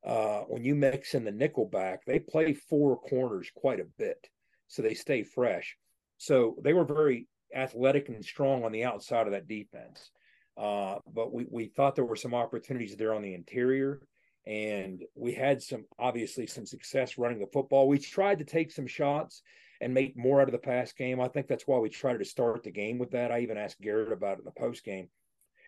[0.05, 4.29] uh, when you mix in the nickel back, they play four corners quite a bit.
[4.69, 5.77] So they stay fresh.
[6.17, 10.11] So they were very athletic and strong on the outside of that defense.
[10.57, 14.01] Uh, but we, we thought there were some opportunities there on the interior.
[14.47, 17.87] And we had some, obviously, some success running the football.
[17.87, 19.43] We tried to take some shots
[19.81, 21.21] and make more out of the pass game.
[21.21, 23.31] I think that's why we tried to start the game with that.
[23.31, 25.09] I even asked Garrett about it in the post game.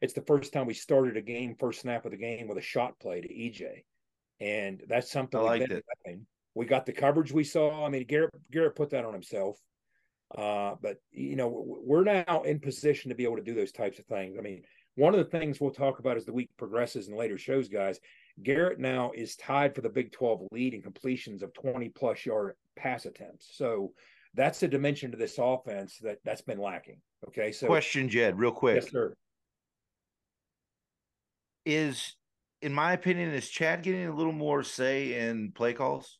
[0.02, 2.62] It's the first time we started a game, first snap of the game with a
[2.62, 3.84] shot play to EJ,
[4.40, 5.84] and that's something I liked it.
[6.54, 7.84] We got the coverage we saw.
[7.84, 9.58] I mean, Garrett Garrett put that on himself.
[10.36, 13.98] Uh, but you know, we're now in position to be able to do those types
[13.98, 14.36] of things.
[14.38, 14.62] I mean,
[14.96, 17.98] one of the things we'll talk about as the week progresses and later shows, guys.
[18.42, 22.54] Garrett now is tied for the Big 12 lead in completions of 20 plus yard
[22.76, 23.48] pass attempts.
[23.52, 23.92] So
[24.34, 27.00] that's a dimension to this offense that that's been lacking.
[27.28, 27.52] Okay.
[27.52, 28.82] So question, Jed, real quick.
[28.82, 29.14] Yes, sir.
[31.64, 32.16] Is
[32.64, 36.18] in my opinion, is Chad getting a little more say in play calls?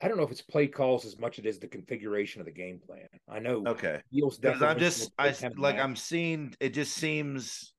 [0.00, 2.46] I don't know if it's play calls as much as it is the configuration of
[2.46, 3.08] the game plan.
[3.28, 3.64] I know.
[3.66, 4.00] Okay.
[4.12, 6.72] Because I'm just, I like, I'm seeing it.
[6.72, 7.74] Just seems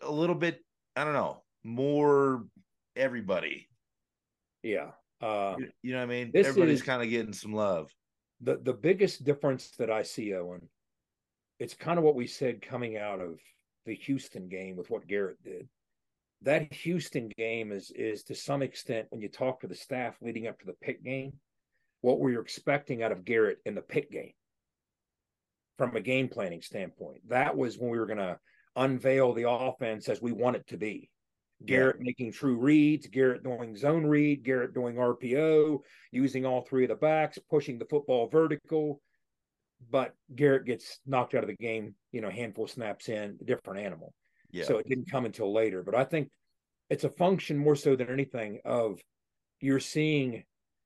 [0.00, 0.64] a little bit.
[0.96, 2.44] I don't know more
[2.96, 3.68] everybody.
[4.62, 4.92] Yeah.
[5.20, 6.32] Uh, you, you know what I mean?
[6.34, 7.92] Everybody's kind of getting some love.
[8.40, 10.68] The the biggest difference that I see, Owen,
[11.60, 13.38] it's kind of what we said coming out of
[13.86, 15.68] the Houston game with what Garrett did.
[16.42, 20.46] That Houston game is is to some extent when you talk to the staff leading
[20.46, 21.34] up to the Pitt game,
[22.00, 24.32] what were you expecting out of Garrett in the Pitt game
[25.78, 27.28] from a game planning standpoint.
[27.28, 28.38] That was when we were going to
[28.76, 31.10] unveil the offense as we want it to be.
[31.64, 32.04] Garrett yeah.
[32.06, 35.78] making true reads, Garrett doing zone read, Garrett doing RPO,
[36.10, 39.00] using all three of the backs, pushing the football vertical.
[39.90, 43.80] But Garrett gets knocked out of the game, you know, handful snaps in, a different
[43.80, 44.12] animal.
[44.52, 44.64] Yeah.
[44.64, 45.82] So it didn't come until later.
[45.82, 46.30] But I think
[46.90, 49.00] it's a function more so than anything of
[49.60, 50.44] you're seeing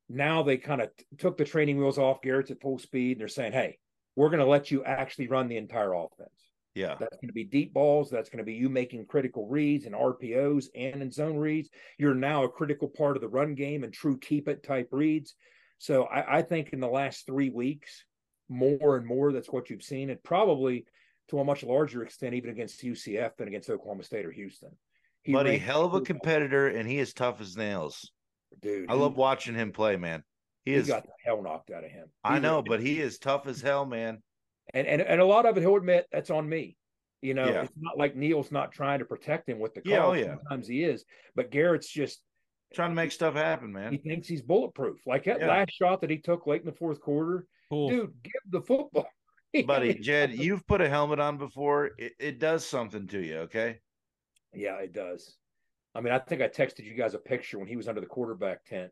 [0.09, 3.21] now they kind of t- took the training wheels off Garrett's at full speed and
[3.21, 3.79] they're saying, hey,
[4.15, 6.31] we're going to let you actually run the entire offense.
[6.75, 6.95] Yeah.
[7.01, 8.11] That's going to be deep balls.
[8.11, 11.71] That's going to be you making critical reads and RPOs and in zone reads.
[11.99, 15.35] You're now a critical part of the run game and true keep it type reads.
[15.79, 18.05] So I, I think in the last three weeks,
[18.49, 20.11] more and more, that's what you've seen.
[20.11, 20.85] And probably
[21.29, 24.71] to a much larger extent, even against UCF than against Oklahoma State or Houston.
[25.23, 28.13] He but a hell of a competitor, and he is tough as nails.
[28.61, 30.23] Dude, I he, love watching him play, man.
[30.65, 32.07] He, he is got the hell knocked out of him.
[32.27, 34.23] He I know, really but he is tough as hell, man
[34.75, 36.77] and and and a lot of it he'll admit that's on me.
[37.23, 37.63] You know, yeah.
[37.63, 39.93] it's not like Neal's not trying to protect him with the call.
[39.93, 40.37] Yeah, oh, yeah.
[40.37, 42.21] Sometimes he is, but Garrett's just
[42.75, 43.93] trying to make stuff happen, man.
[43.93, 44.99] He thinks he's bulletproof.
[45.07, 45.49] Like that yeah.
[45.49, 47.89] last shot that he took late in the fourth quarter, cool.
[47.89, 49.09] dude, give the football.
[49.63, 51.91] Buddy, Jed, you've put a helmet on before.
[51.99, 53.81] It, it does something to you, okay?
[54.55, 55.37] Yeah, it does.
[55.95, 58.07] I mean, I think I texted you guys a picture when he was under the
[58.07, 58.91] quarterback tent.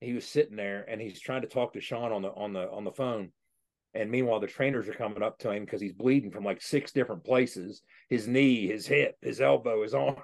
[0.00, 2.68] He was sitting there and he's trying to talk to Sean on the on the
[2.70, 3.30] on the phone
[3.94, 6.92] and meanwhile, the trainers are coming up to him because he's bleeding from like six
[6.92, 10.16] different places his knee, his hip, his elbow, his arm.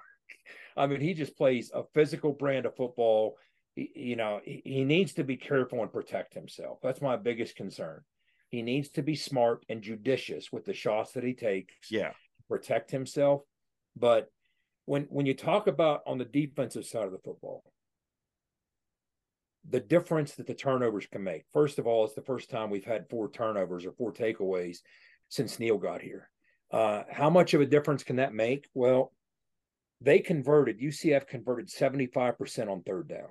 [0.76, 3.37] I mean, he just plays a physical brand of football.
[3.76, 6.78] you know, he needs to be careful and protect himself.
[6.83, 8.02] That's my biggest concern.
[8.50, 11.74] He needs to be smart and judicious with the shots that he takes.
[11.90, 12.12] Yeah.
[12.48, 13.42] Protect himself.
[13.96, 14.28] But
[14.86, 17.62] when when you talk about on the defensive side of the football,
[19.68, 21.44] the difference that the turnovers can make.
[21.52, 24.78] First of all, it's the first time we've had four turnovers or four takeaways
[25.28, 26.28] since Neal got here.
[26.72, 28.68] Uh, how much of a difference can that make?
[28.74, 29.12] Well,
[30.00, 33.28] they converted, UCF converted 75% on third down.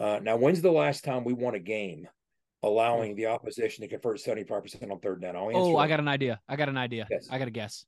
[0.00, 2.08] Uh, now, when's the last time we won a game
[2.62, 5.36] allowing the opposition to convert 75% on third down?
[5.36, 6.40] oh, I got an idea.
[6.48, 7.06] I got an idea.
[7.10, 7.28] Yes.
[7.30, 7.84] I got a guess.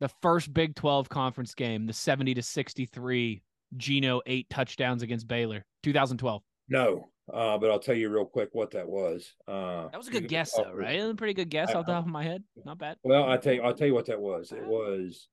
[0.00, 3.42] The first Big 12 conference game, the 70 to 63
[3.76, 6.42] Geno eight touchdowns against Baylor, 2012.
[6.68, 9.34] No, uh, but I'll tell you real quick what that was.
[9.48, 11.00] Uh, that was a good guess, though, right?
[11.00, 12.42] A pretty good guess I, off the top of my head.
[12.64, 12.96] Not bad.
[13.02, 14.52] Well, I tell you, I'll tell you what that was.
[14.52, 15.28] It was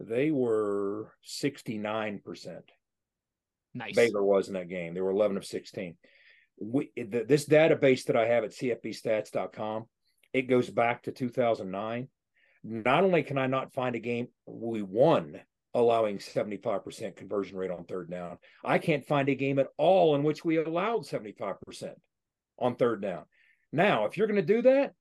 [0.00, 2.60] they were 69%.
[3.74, 3.94] Nice.
[3.94, 4.94] Baylor was in that game.
[4.94, 5.96] They were 11 of 16.
[6.60, 9.84] We, the, this database that I have at CFBstats.com,
[10.32, 12.08] it goes back to 2009.
[12.62, 15.40] Not only can I not find a game we won
[15.74, 20.22] allowing 75% conversion rate on third down, I can't find a game at all in
[20.22, 21.94] which we allowed 75%
[22.58, 23.24] on third down.
[23.72, 24.92] Now, if you're going to do that,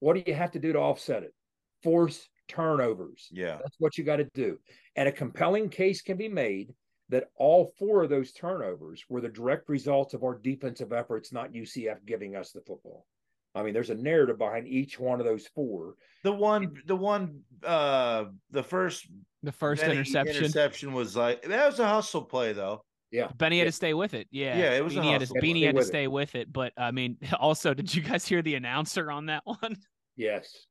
[0.00, 1.34] what do you have to do to offset it?
[1.82, 3.28] Force turnovers.
[3.30, 3.58] Yeah.
[3.62, 4.58] That's what you got to do.
[4.96, 6.74] And a compelling case can be made
[7.08, 11.52] that all four of those turnovers were the direct results of our defensive efforts, not
[11.52, 13.06] UCF giving us the football.
[13.54, 15.96] I mean, there's a narrative behind each one of those four.
[16.24, 19.06] The one, the one, uh, the first,
[19.42, 22.82] the first interception, interception was like that was a hustle play, though.
[23.10, 24.26] Yeah, Beanie had to stay with it.
[24.30, 24.94] Yeah, yeah, it was.
[24.94, 26.50] Beanie had to, Beanie had to stay with it.
[26.50, 29.76] But I mean, also, did you guys hear the announcer on that one?
[30.16, 30.66] Yes.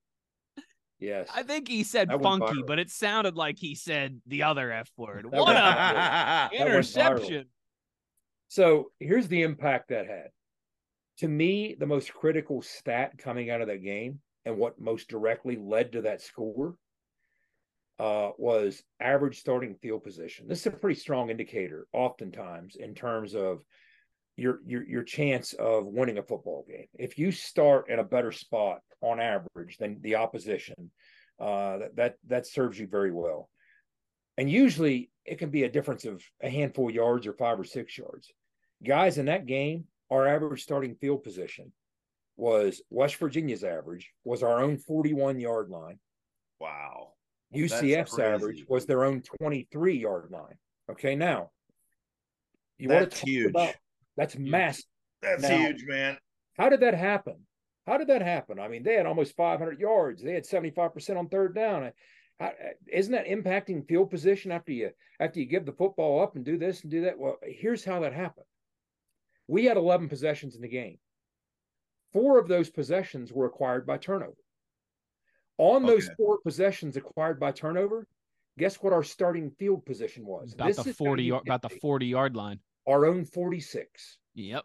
[1.02, 1.28] Yes.
[1.34, 5.26] I think he said funky, but it sounded like he said the other F word.
[5.32, 7.46] That what a interception.
[8.50, 10.30] So here's the impact that had.
[11.18, 15.58] To me, the most critical stat coming out of that game and what most directly
[15.58, 16.76] led to that score
[18.00, 20.48] uh, was average starting field position.
[20.48, 23.64] This is a pretty strong indicator, oftentimes, in terms of
[24.38, 26.88] your your your chance of winning a football game.
[26.94, 30.92] If you start in a better spot on average than the opposition,
[31.40, 33.50] uh, that that that serves you very well.
[34.38, 37.64] And usually it can be a difference of a handful of yards or five or
[37.64, 38.32] six yards.
[38.84, 41.72] Guys in that game, our average starting field position
[42.38, 46.00] was West Virginia's average was our own 41 yard line.
[46.60, 47.14] Wow.
[47.54, 50.58] UCF's average was their own 23 yard line.
[50.90, 51.52] Okay, now
[52.78, 53.50] you That's want to talk huge.
[53.50, 53.76] about
[54.18, 54.86] that's massive.
[55.22, 56.18] That's now, huge, man.
[56.58, 57.36] How did that happen?
[57.92, 58.58] How did that happen?
[58.58, 60.24] I mean, they had almost 500 yards.
[60.24, 61.92] They had 75% on third down.
[62.90, 66.58] Isn't that impacting field position after you after you give the football up and do
[66.58, 67.20] this and do that?
[67.20, 68.46] Well, here's how that happened.
[69.48, 71.00] We had 11 possessions in the game.
[72.14, 74.38] Four of those possessions were acquired by turnover.
[75.58, 78.08] On those four possessions acquired by turnover,
[78.58, 80.54] guess what our starting field position was?
[80.54, 84.18] About this the 40 yard, about the 40 yard line our own 46.
[84.36, 84.64] Yep.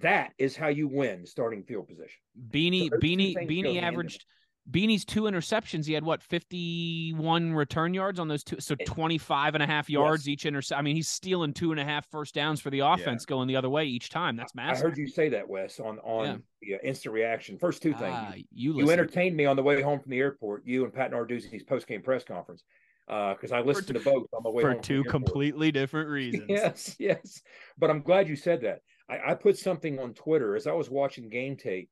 [0.00, 2.20] That is how you win starting field position.
[2.50, 4.24] Beanie so Beanie Beanie averaged
[4.70, 5.86] Beanie's two interceptions.
[5.86, 10.26] He had what 51 return yards on those two, so 25 and a half yards
[10.26, 10.32] yes.
[10.32, 10.78] each intercept.
[10.78, 13.32] I mean, he's stealing two and a half first downs for the offense yeah.
[13.32, 14.36] going the other way each time.
[14.36, 14.84] That's massive.
[14.84, 16.36] I heard you say that, Wes, on on yeah.
[16.62, 17.58] the uh, instant reaction.
[17.58, 18.16] First two things.
[18.16, 20.66] Ah, you you entertained me on the way home from the airport.
[20.66, 22.64] You and Pat Narduzzi's post game press conference
[23.06, 26.44] because uh, I listened to both on the way for two completely different reasons.
[26.48, 27.40] yes, yes.
[27.78, 28.80] But I'm glad you said that.
[29.08, 31.88] I, I, put something on Twitter as I was watching game tape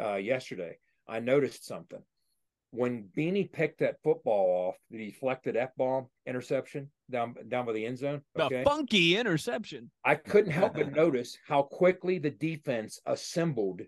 [0.00, 0.78] uh, yesterday.
[1.08, 2.02] I noticed something
[2.72, 7.84] when Beanie picked that football off, the deflected f bomb interception down down by the
[7.84, 8.22] end zone.
[8.38, 8.58] Okay?
[8.58, 9.90] The funky interception.
[10.04, 13.82] I couldn't help but notice how quickly the defense assembled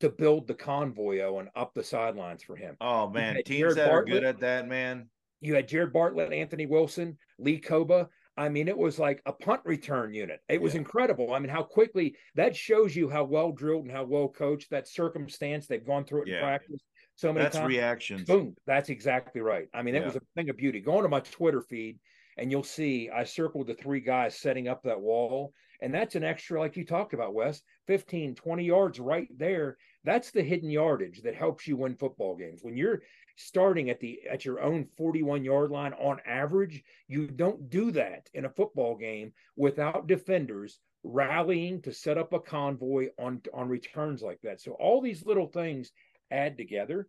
[0.00, 2.76] to build the convoy and up the sidelines for him.
[2.80, 5.08] Oh man, teams Jared that Bartlett, are good at that, man
[5.40, 8.08] you had Jared Bartlett, Anthony Wilson, Lee Kpogba.
[8.36, 10.40] I mean, it was like a punt return unit.
[10.48, 10.80] It was yeah.
[10.80, 11.32] incredible.
[11.32, 14.86] I mean, how quickly that shows you how well drilled and how well coached that
[14.86, 15.66] circumstance.
[15.66, 16.36] They've gone through it yeah.
[16.36, 16.82] in practice
[17.14, 17.68] so many that's times.
[17.68, 18.24] reactions.
[18.24, 18.54] Boom.
[18.66, 19.68] That's exactly right.
[19.74, 20.06] I mean, it yeah.
[20.06, 20.80] was a thing of beauty.
[20.80, 21.98] Go to my Twitter feed
[22.36, 25.52] and you'll see I circled the three guys setting up that wall.
[25.80, 29.76] And that's an extra, like you talked about, Wes, 15, 20 yards right there.
[30.04, 32.60] That's the hidden yardage that helps you win football games.
[32.62, 33.02] When you're
[33.36, 38.28] starting at the at your own 41 yard line on average you don't do that
[38.32, 44.22] in a football game without defenders rallying to set up a convoy on on returns
[44.22, 44.60] like that.
[44.60, 45.92] So all these little things
[46.30, 47.08] add together.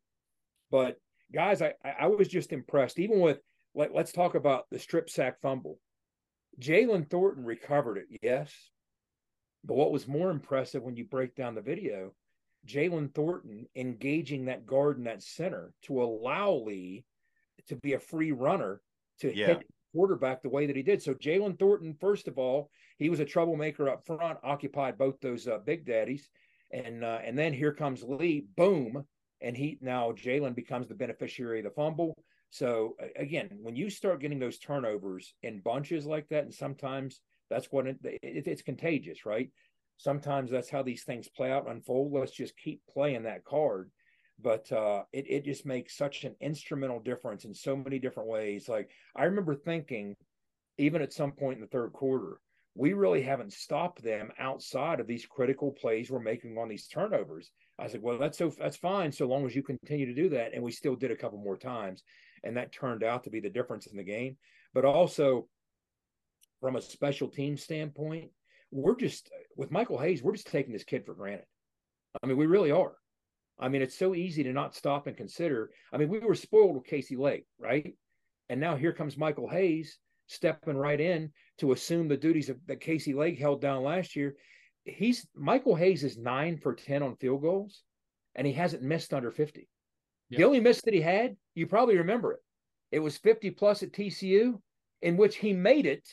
[0.70, 0.98] But
[1.34, 3.00] guys i i was just impressed.
[3.00, 3.40] Even with
[3.74, 5.80] let, let's talk about the strip sack fumble.
[6.60, 8.52] Jalen Thornton recovered it, yes.
[9.64, 12.14] But what was more impressive when you break down the video,
[12.68, 17.06] Jalen Thornton engaging that guard in that center to allow Lee
[17.68, 18.82] to be a free runner
[19.20, 19.48] to Yeah.
[19.48, 21.02] hit quarterback the way that he did.
[21.02, 25.48] So Jalen Thornton, first of all, he was a troublemaker up front, occupied both those
[25.48, 26.30] uh, big daddies,
[26.72, 29.06] and uh, and then here comes Lee, boom,
[29.42, 32.14] and he now Jalen becomes the beneficiary of the fumble.
[32.50, 37.72] So again, when you start getting those turnovers in bunches like that, and sometimes that's
[37.72, 39.50] what it, it, it's contagious, right?
[39.98, 42.14] Sometimes that's how these things play out unfold.
[42.14, 43.90] Let's just keep playing that card.
[44.40, 48.70] But uh, it it just makes such an instrumental difference in so many different ways.
[48.70, 50.16] Like I remember thinking,
[50.78, 52.40] even at some point in the third quarter,
[52.76, 57.52] we really haven't stopped them outside of these critical plays we're making on these turnovers.
[57.80, 60.54] I said, well, that's so that's fine so long as you continue to do that.
[60.54, 62.04] And we still did a couple more times,
[62.44, 64.38] and that turned out to be the difference in the game.
[64.76, 65.48] But also,
[66.62, 68.30] from a special team standpoint,
[68.72, 71.46] we're just with Michael Hayes, we're just taking this kid for granted.
[72.22, 72.94] I mean, we really are.
[73.60, 75.72] I mean, it's so easy to not stop and consider.
[75.92, 77.96] I mean, we were spoiled with Casey Legg, right?
[78.50, 82.82] And now here comes Michael Hayes stepping right in to assume the duties of, that
[82.82, 84.36] Casey Legg held down last year.
[84.86, 87.82] He's Michael Hayes is nine for 10 on field goals,
[88.36, 89.68] and he hasn't missed under 50.
[90.30, 90.38] Yep.
[90.38, 92.40] The only miss that he had, you probably remember it.
[92.92, 94.62] It was 50 plus at TCU,
[95.02, 96.08] in which he made it,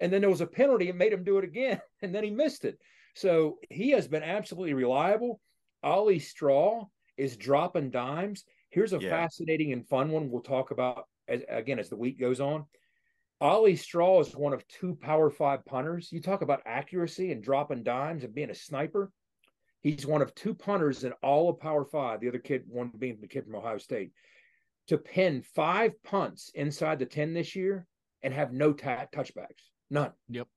[0.00, 2.30] and then there was a penalty and made him do it again, and then he
[2.30, 2.78] missed it.
[3.14, 5.40] So he has been absolutely reliable.
[5.82, 6.84] Ollie Straw
[7.16, 8.44] is dropping dimes.
[8.70, 9.10] Here's a Yeah.
[9.10, 12.66] fascinating and fun one we'll talk about as, again as the week goes on.
[13.40, 16.10] Ollie Straw is one of two Power Five punters.
[16.12, 19.10] You talk about accuracy and dropping dimes and being a sniper.
[19.80, 22.20] He's one of two punters in all of Power Five.
[22.20, 24.10] The other kid, one being the kid from Ohio State,
[24.88, 27.86] to pin five punts inside the ten this year
[28.22, 30.12] and have no ta- touchbacks, none.
[30.28, 30.48] Yep.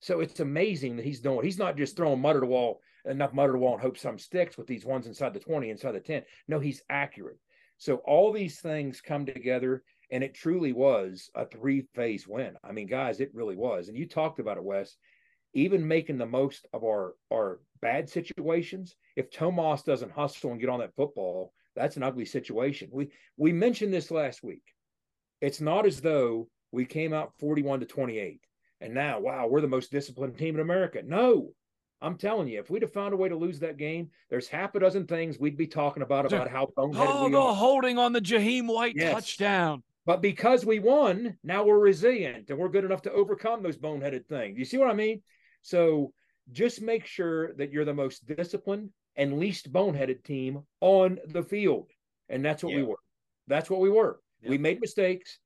[0.00, 1.44] So it's amazing that he's doing.
[1.44, 3.98] He's not just throwing mud to the wall, enough mud to the wall, and hope
[3.98, 6.22] some sticks with these ones inside the twenty, inside the ten.
[6.46, 7.38] No, he's accurate.
[7.78, 12.56] So all these things come together, and it truly was a three-phase win.
[12.64, 13.88] I mean, guys, it really was.
[13.88, 14.96] And you talked about it, Wes.
[15.54, 18.96] Even making the most of our our bad situations.
[19.16, 22.88] If Tomas doesn't hustle and get on that football, that's an ugly situation.
[22.92, 24.62] We we mentioned this last week.
[25.40, 28.40] It's not as though we came out forty-one to twenty-eight
[28.80, 31.02] and now, wow, we're the most disciplined team in America.
[31.04, 31.50] No,
[32.00, 34.74] I'm telling you, if we'd have found a way to lose that game, there's half
[34.76, 37.54] a dozen things we'd be talking about about how boneheaded Oh, we the are.
[37.54, 39.12] holding on the Jahiem White Yes.
[39.12, 39.82] touchdown.
[40.06, 44.26] But because we won, now we're resilient and we're good enough to overcome those boneheaded
[44.26, 44.58] things.
[44.58, 45.22] You see what I mean?
[45.62, 46.12] So
[46.52, 51.90] just make sure that you're the most disciplined and least boneheaded team on the field.
[52.28, 53.00] And that's what we were.
[53.48, 54.20] That's what we were.
[54.42, 54.50] Yep.
[54.50, 55.40] We made mistakes.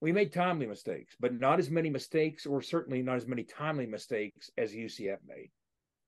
[0.00, 3.86] We made timely mistakes, but not as many mistakes, or certainly not as many timely
[3.86, 5.50] mistakes as UCF made.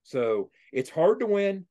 [0.05, 1.67] So it's hard to win.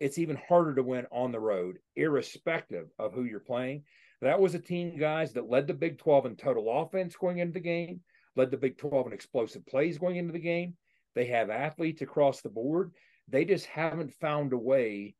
[0.00, 3.84] It's even harder to win on the road, irrespective of who you're playing.
[4.22, 7.52] That was a team, guys, that led the Big 12 in total offense going into
[7.52, 8.00] the game,
[8.34, 10.76] led the Big 12 in explosive plays going into the game.
[11.14, 12.92] They have athletes across the board.
[13.28, 15.14] They just haven't found a way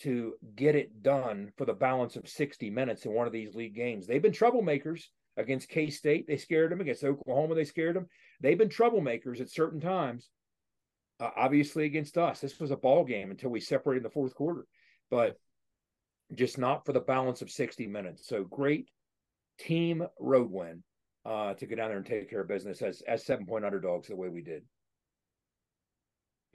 [0.00, 3.74] to get it done for the balance of 60 minutes in one of these league
[3.74, 4.06] games.
[4.06, 5.04] They've been troublemakers
[5.36, 6.26] against K State.
[6.26, 6.80] They scared them.
[6.80, 8.06] Against Oklahoma, they scared them.
[8.40, 10.28] They've been troublemakers at certain times.
[11.18, 14.34] Uh, obviously, against us, this was a ball game until we separated in the fourth
[14.34, 14.66] quarter,
[15.10, 15.38] but
[16.34, 18.26] just not for the balance of 60 minutes.
[18.26, 18.90] So great
[19.58, 20.82] team road win
[21.24, 24.08] uh, to go down there and take care of business as as seven point underdogs
[24.08, 24.62] the way we did.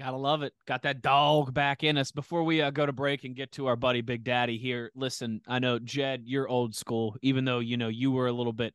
[0.01, 0.53] Gotta love it.
[0.65, 2.11] Got that dog back in us.
[2.11, 5.41] Before we uh, go to break and get to our buddy Big Daddy here, listen,
[5.47, 8.73] I know Jed, you're old school, even though you know you were a little bit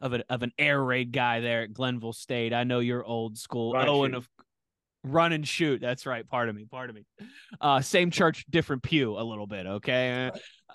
[0.00, 2.54] of an of an air raid guy there at Glenville State.
[2.54, 3.72] I know you're old school.
[3.72, 4.28] Run and oh, of
[5.02, 5.80] run and shoot.
[5.80, 6.24] That's right.
[6.28, 6.64] Pardon me.
[6.70, 7.06] Pardon me.
[7.60, 9.66] Uh, same church, different pew, a little bit.
[9.66, 10.30] Okay.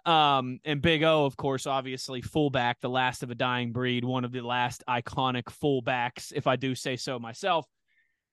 [0.06, 4.26] Um, and Big O, of course, obviously fullback, the last of a dying breed, one
[4.26, 7.65] of the last iconic fullbacks, if I do say so myself.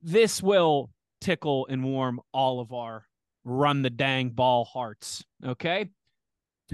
[0.03, 0.91] This will
[1.25, 3.07] tickle and warm all of our
[3.45, 5.25] run the dang ball hearts.
[5.45, 5.91] Okay.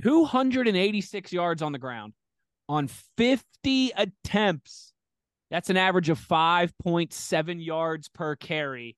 [0.02, 2.12] 286 yards on the ground
[2.68, 4.92] on 50 attempts.
[5.50, 8.96] That's an average of 5.7 yards per carry.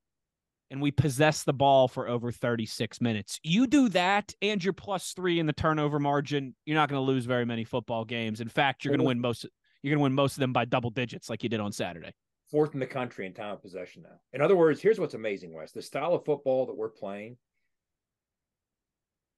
[0.70, 3.38] And we possess the ball for over 36 minutes.
[3.42, 6.55] You do that and you're plus three in the turnover margin.
[6.64, 8.40] You're not going to lose very many football games.
[8.40, 9.46] In fact, you're going to win most.
[9.82, 12.12] You're going to win most of them by double digits, like you did on Saturday.
[12.53, 14.20] Fourth in the country in time of possession now.
[14.32, 15.72] In other words, here's what's amazing, Wes.
[15.72, 17.38] The style of football that we're playing,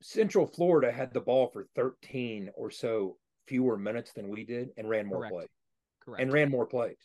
[0.03, 4.89] Central Florida had the ball for 13 or so fewer minutes than we did and
[4.89, 5.33] ran more Correct.
[5.33, 5.49] plays
[6.05, 6.23] Correct.
[6.23, 6.99] and ran more plays.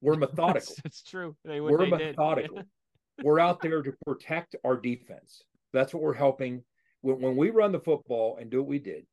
[0.00, 0.74] We're methodical.
[0.82, 1.36] That's, true.
[1.44, 2.62] They, we're they methodical.
[3.22, 5.42] we're out there to protect our defense.
[5.72, 6.64] That's what we're helping.
[7.02, 9.06] When, when we run the football and do what we did,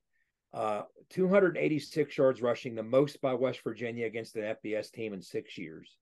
[0.54, 5.58] uh, 286 yards rushing, the most by West Virginia against an FBS team in six
[5.58, 5.98] years.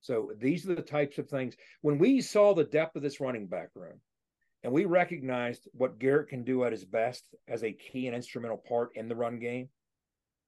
[0.00, 1.56] So these are the types of things.
[1.80, 4.00] When we saw the depth of this running back room,
[4.62, 8.56] and we recognized what Garrett can do at his best as a key and instrumental
[8.56, 9.68] part in the run game,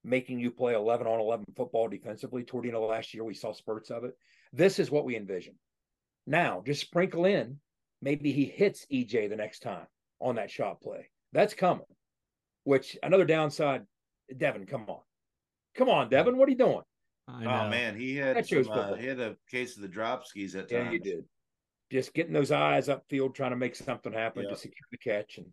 [0.05, 2.43] making you play 11 on 11 football defensively.
[2.43, 4.17] Toward the end of last year, we saw spurts of it.
[4.53, 5.55] This is what we envision.
[6.27, 7.59] Now, just sprinkle in,
[8.01, 9.87] maybe he hits EJ the next time
[10.21, 11.11] on that shot play.
[11.33, 11.87] That's coming.
[12.67, 13.83] Which another downside,
[14.37, 14.99] Devin, come on.
[15.77, 16.83] Come on, Devin, what are you doing?
[17.29, 20.69] Oh man, he had some, uh, he had a case of the drop skis at
[20.69, 20.87] times.
[20.87, 21.25] Yeah, he did.
[21.93, 25.47] Just getting those eyes upfield, trying to make something happen to secure the catch, and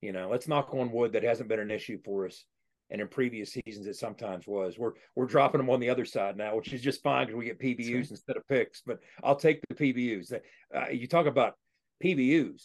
[0.00, 2.44] you know, let's knock on wood that hasn't been an issue for us
[2.90, 4.76] and in previous seasons it sometimes was.
[4.76, 7.44] We're we're dropping them on the other side now, which is just fine because we
[7.44, 8.82] get PBUs instead of picks.
[8.84, 10.32] But I'll take the PBUs.
[10.74, 11.54] Uh, you talk about
[12.02, 12.62] PBUs.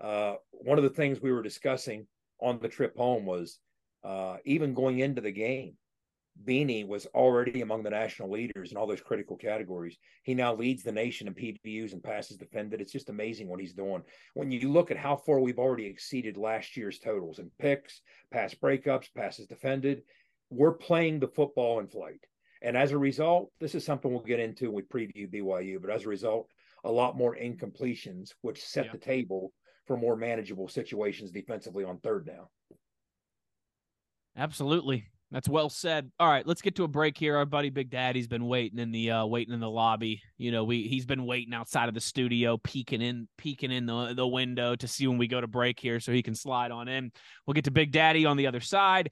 [0.00, 2.06] Uh, one of the things we were discussing
[2.40, 3.58] on the trip home was
[4.04, 5.74] uh, even going into the game,
[6.44, 9.98] Beanie was already among the national leaders in all those critical categories.
[10.22, 12.80] He now leads the nation in PBUs and passes defended.
[12.80, 14.02] It's just amazing what he's doing.
[14.34, 18.54] When you look at how far we've already exceeded last year's totals and picks, pass
[18.54, 20.02] breakups, passes defended,
[20.50, 22.24] we're playing the football in flight.
[22.62, 25.90] And as a result, this is something we'll get into when we preview BYU, but
[25.90, 26.50] as a result,
[26.84, 28.92] a lot more incompletions, which set yeah.
[28.92, 29.52] the table
[29.88, 32.46] for more manageable situations defensively on third down.
[34.36, 35.08] Absolutely.
[35.30, 36.10] That's well said.
[36.18, 37.36] All right, let's get to a break here.
[37.36, 40.22] Our buddy Big Daddy's been waiting in the uh waiting in the lobby.
[40.38, 44.14] You know, we he's been waiting outside of the studio, peeking in peeking in the
[44.14, 46.88] the window to see when we go to break here so he can slide on
[46.88, 47.10] in.
[47.46, 49.10] We'll get to Big Daddy on the other side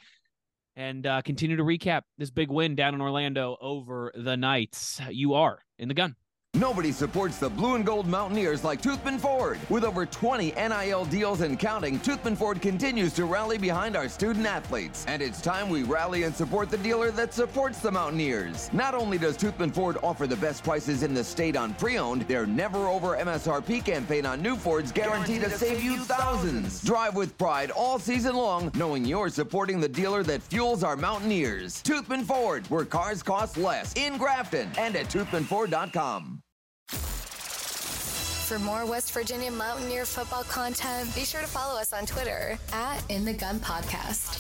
[0.75, 5.01] and uh, continue to recap this big win down in Orlando over the Knights.
[5.11, 6.15] You are in the gun.
[6.57, 9.59] Nobody supports the blue and gold Mountaineers like Toothman Ford.
[9.69, 14.47] With over 20 NIL deals and counting, Toothman Ford continues to rally behind our student
[14.47, 15.05] athletes.
[15.07, 18.73] And it's time we rally and support the dealer that supports the Mountaineers.
[18.73, 22.47] Not only does Toothman Ford offer the best prices in the state on pre-owned, their
[22.47, 26.83] never over MSRP campaign on new Fords guaranteed, guaranteed to save you thousands.
[26.83, 31.83] Drive with pride all season long, knowing you're supporting the dealer that fuels our Mountaineers.
[31.83, 36.41] Toothman Ford, where cars cost less in Grafton and at toothmanford.com.
[38.47, 43.03] For more West Virginia Mountaineer football content, be sure to follow us on Twitter at
[43.11, 44.39] In the Gun Podcast.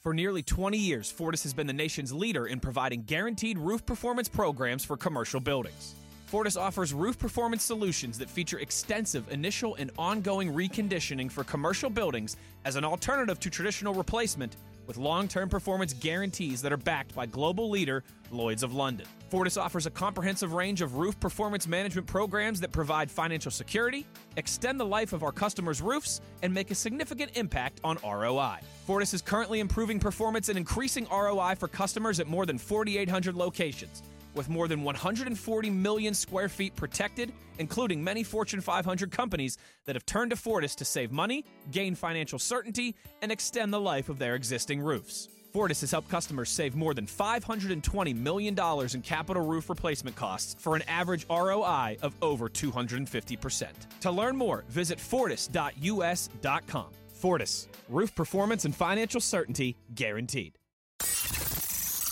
[0.00, 4.26] For nearly 20 years, Fortis has been the nation's leader in providing guaranteed roof performance
[4.26, 5.94] programs for commercial buildings.
[6.24, 12.38] Fortis offers roof performance solutions that feature extensive initial and ongoing reconditioning for commercial buildings
[12.64, 14.56] as an alternative to traditional replacement
[14.90, 19.06] with long term performance guarantees that are backed by global leader Lloyds of London.
[19.28, 24.04] Fortis offers a comprehensive range of roof performance management programs that provide financial security,
[24.36, 28.58] extend the life of our customers' roofs, and make a significant impact on ROI.
[28.84, 34.02] Fortis is currently improving performance and increasing ROI for customers at more than 4,800 locations
[34.34, 40.06] with more than 140 million square feet protected, including many Fortune 500 companies that have
[40.06, 44.34] turned to Fortis to save money, gain financial certainty, and extend the life of their
[44.34, 45.28] existing roofs.
[45.52, 48.56] Fortis has helped customers save more than $520 million
[48.94, 53.66] in capital roof replacement costs for an average ROI of over 250%.
[54.00, 56.86] To learn more, visit fortis.us.com.
[57.08, 60.56] Fortis, roof performance and financial certainty guaranteed.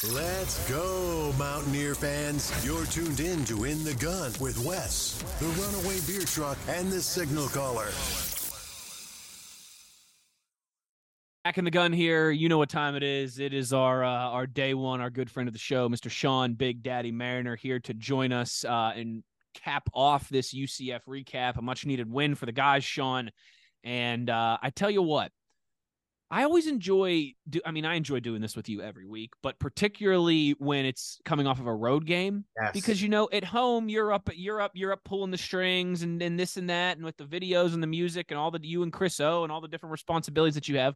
[0.05, 2.53] Let's go, Mountaineer fans.
[2.64, 7.01] You're tuned in to In the Gun with Wes, the Runaway Beer Truck, and the
[7.01, 7.88] Signal Caller.
[11.42, 12.30] Back in the gun here.
[12.30, 13.40] You know what time it is.
[13.40, 16.09] It is our uh, our day one, our good friend of the show, Mr.
[16.09, 19.24] Sean Big Daddy Mariner, here to join us uh, and
[19.55, 21.57] cap off this UCF recap.
[21.59, 23.32] A much needed win for the guys, Sean.
[23.82, 25.32] And uh, I tell you what,
[26.31, 29.59] I always enjoy do I mean I enjoy doing this with you every week, but
[29.59, 32.45] particularly when it's coming off of a road game.
[32.61, 32.72] Yes.
[32.72, 36.20] Because you know, at home you're up you're up you're up pulling the strings and,
[36.20, 38.83] and this and that and with the videos and the music and all the you
[38.83, 40.95] and Chris O and all the different responsibilities that you have.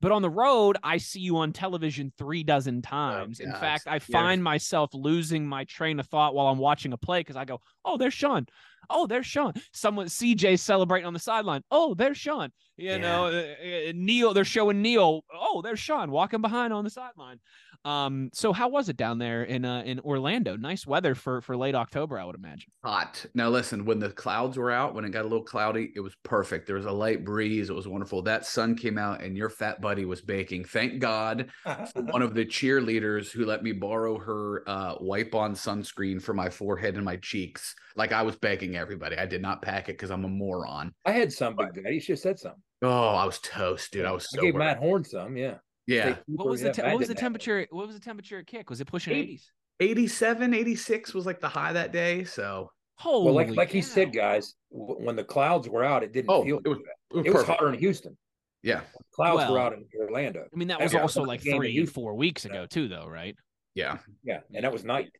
[0.00, 3.38] But on the road, I see you on television three dozen oh, times.
[3.40, 6.96] Oh, In fact, I find myself losing my train of thought while I'm watching a
[6.96, 8.46] play because I go, "Oh, there's Sean.
[8.90, 9.52] Oh, there's Sean.
[9.72, 11.62] Someone CJ celebrating on the sideline.
[11.70, 12.50] Oh, there's Sean.
[12.76, 12.96] You yeah.
[12.98, 14.34] know, uh, uh, Neal.
[14.34, 15.22] They're showing Neal.
[15.32, 17.38] Oh, oh, there's Sean walking behind on the sideline.
[17.84, 20.54] Um, so how was it down there in uh, in Orlando?
[20.56, 22.70] Nice weather for for late October, I would imagine.
[22.84, 23.24] Hot.
[23.34, 26.14] Now listen, when the clouds were out, when it got a little cloudy, it was
[26.22, 26.66] perfect.
[26.66, 27.70] There was a light breeze.
[27.70, 28.20] It was wonderful.
[28.22, 30.64] That sun came out, and your fat buddy was baking.
[30.64, 35.54] Thank God for one of the cheerleaders who let me borrow her uh, wipe on
[35.54, 37.74] sunscreen for my forehead and my cheeks.
[37.96, 39.16] Like I was begging everybody.
[39.16, 40.92] I did not pack it because I'm a moron.
[41.04, 41.94] I had some, Big Daddy.
[41.94, 42.62] You should have said something.
[42.82, 44.06] Oh, I was toast, dude.
[44.06, 45.36] I was so I gave Matt Horn some.
[45.36, 45.56] Yeah.
[45.86, 46.16] Yeah.
[46.26, 47.66] What was the te- what was the temperature?
[47.70, 48.70] What was the temperature at kick?
[48.70, 49.50] Was it pushing eighties?
[49.80, 52.24] 87, 86 was like the high that day.
[52.24, 56.12] So Holy Well, like like he said, guys, w- when the clouds were out, it
[56.12, 56.58] didn't Oh, feel.
[56.64, 58.16] it was- too it was It was hotter in Houston.
[58.62, 58.82] yeah.
[59.14, 60.46] Clouds were out in Orlando.
[60.52, 62.88] I mean, that was yeah, also like the game in three, four weeks ago too,
[62.88, 63.34] though, right?
[63.74, 63.98] Yeah.
[64.22, 65.10] Yeah, and that was night.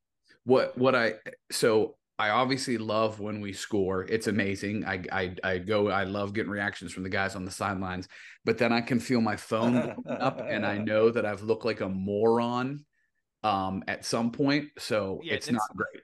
[0.44, 1.14] what what I
[1.50, 4.04] so I obviously love when we score.
[4.04, 4.84] It's amazing.
[4.84, 5.88] I I I go.
[5.88, 8.08] I love getting reactions from the guys on the sidelines.
[8.44, 11.80] But then I can feel my phone up, and I know that I've looked like
[11.80, 12.84] a moron
[13.42, 14.68] um at some point.
[14.78, 16.02] So Yeah, it's it's- not great.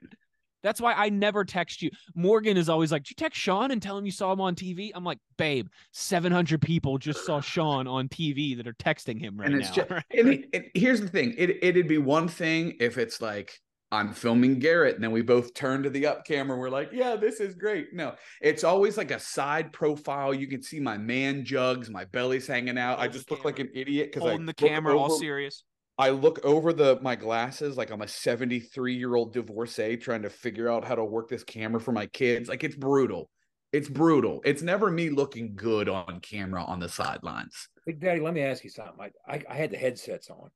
[0.62, 1.91] That's why I never text you.
[2.17, 4.57] Morgan is always like, "Did you text Sean and tell him you saw him on
[4.57, 9.37] TV?" I'm like, "Babe, 700 people just saw Sean on TV that are texting him
[9.37, 10.05] right and it's now." just right?
[10.19, 13.61] and it, it- here's the thing it, it'd be one thing if it's like
[13.93, 16.91] i'm filming garrett and then we both turn to the up camera and we're like
[16.93, 17.95] yeah this is great.
[17.95, 20.34] No it's always like a side profile.
[20.34, 22.99] You can see my man jugs my belly's hanging out.
[22.99, 25.62] I just the look like an idiot because i Holding the look camera, all serious.
[25.99, 30.30] i look over the my glasses like i'm a 73 year old divorcee trying to
[30.30, 32.49] figure out how to work this camera for my kids.
[32.49, 33.30] Like it's brutal.
[33.72, 34.41] It's brutal.
[34.45, 37.68] It's never me looking good on camera on the sidelines.
[37.84, 38.95] Big Daddy, let me ask you something.
[39.28, 40.51] I, I, I had the headsets on,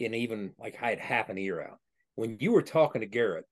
[0.00, 1.78] and even like I had half an ear out.
[2.18, 3.44] When you were talking to Garrett,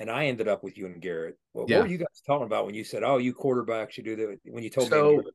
[0.00, 1.76] and I ended up with you and Garrett, well, Yeah.
[1.76, 4.40] what were you guys talking about when you said, "Oh, you quarterbacks should do that"?
[4.46, 5.34] When you told me, so Garrett?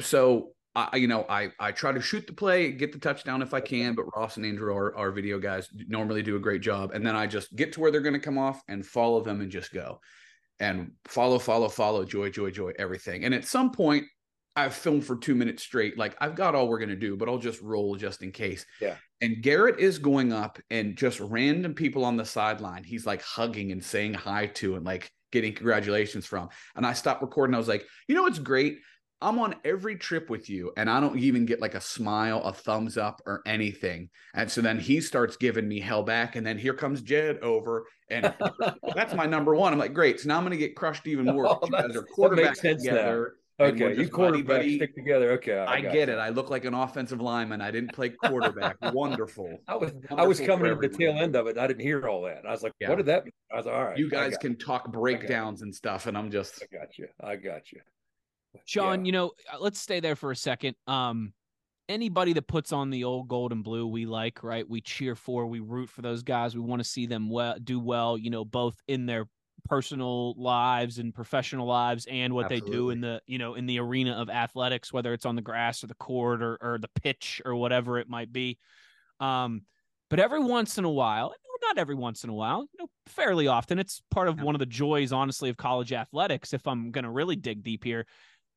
[0.00, 3.52] so I you know I I try to shoot the play, get the touchdown if
[3.52, 6.92] I can, but Ross and Andrew our, our video guys normally do a great job,
[6.92, 9.42] and then I just get to where they're going to come off and follow them
[9.42, 10.00] and just go,
[10.60, 14.06] and follow follow follow joy joy joy everything, and at some point.
[14.54, 15.96] I've filmed for two minutes straight.
[15.96, 18.66] Like I've got all we're gonna do, but I'll just roll just in case.
[18.80, 18.96] Yeah.
[19.20, 22.84] And Garrett is going up and just random people on the sideline.
[22.84, 26.48] He's like hugging and saying hi to and like getting congratulations from.
[26.76, 27.54] And I stopped recording.
[27.54, 28.78] I was like, you know what's great?
[29.22, 32.52] I'm on every trip with you, and I don't even get like a smile, a
[32.52, 34.10] thumbs up, or anything.
[34.34, 37.86] And so then he starts giving me hell back, and then here comes Jed over,
[38.10, 38.34] and
[38.96, 39.72] that's my number one.
[39.72, 40.18] I'm like, great.
[40.18, 41.46] So now I'm going to get crushed even more.
[41.46, 43.26] Oh, You guys are quarterbacks sense now.
[43.70, 43.90] Together.
[43.92, 45.32] and we're okay, you just buddy stick together.
[45.32, 46.14] Okay, I, I get you.
[46.14, 46.18] it.
[46.18, 47.60] I look like an offensive lineman.
[47.60, 48.76] I didn't play quarterback.
[48.92, 49.58] Wonderful.
[49.68, 51.58] I was I was coming to the tail end of it.
[51.58, 52.42] I didn't hear all that.
[52.46, 52.88] I was like, Yeah.
[52.90, 55.62] "What did that mean?" I was like, "All right, You guys got can talk breakdowns
[55.62, 57.08] and stuff, and I'm just I got you.
[57.20, 57.80] I got you."
[58.64, 59.06] Sean, Yeah.
[59.06, 60.76] you know, uh, let's stay there for a second.
[60.86, 61.32] Um,
[61.88, 64.68] anybody that puts on the old gold and blue, we like, right?
[64.68, 66.54] We cheer for, we root for those guys.
[66.54, 68.18] We want to see them well, do well.
[68.18, 69.26] You know, both in their
[69.64, 73.78] personal lives and professional lives, and what they do in the, you know, in the
[73.78, 77.40] arena of athletics, whether it's on the grass or the court or or the pitch
[77.44, 78.58] or whatever it might be.
[79.20, 79.62] Um,
[80.10, 83.46] but every once in a while, not every once in a while, you know, fairly
[83.46, 84.44] often, it's part of Yeah.
[84.44, 86.52] one of the joys, honestly, of college athletics.
[86.52, 88.06] If I'm gonna really dig deep here,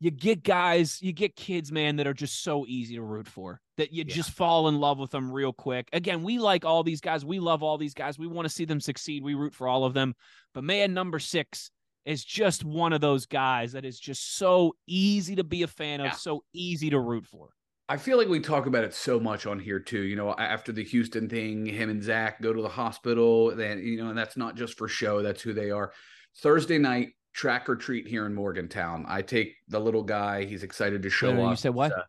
[0.05, 3.59] you get guys, you get kids, man, that are just so easy to root for
[3.77, 4.13] that you Yeah.
[4.13, 5.89] just fall in love with them real quick.
[5.93, 7.25] Again, we like all these guys.
[7.25, 8.19] We love all these guys.
[8.19, 9.23] We want to see them succeed.
[9.23, 10.13] We root for all of them.
[10.53, 11.71] But man, number six
[12.05, 16.01] is just one of those guys that is just so easy to be a fan
[16.01, 16.11] of, Yeah.
[16.11, 17.49] so easy to root for.
[17.89, 20.03] I feel like we talk about it so much on here too.
[20.03, 23.55] You know, after the Houston thing, him and Zach go to the hospital.
[23.55, 25.23] Then you know, and that's not just for show.
[25.23, 25.91] That's who they are.
[26.37, 29.05] Thursday night track or treat here in Morgantown.
[29.07, 30.45] I take the little guy.
[30.45, 31.51] He's excited to show off.
[31.51, 31.91] You said what?
[31.91, 32.03] uh,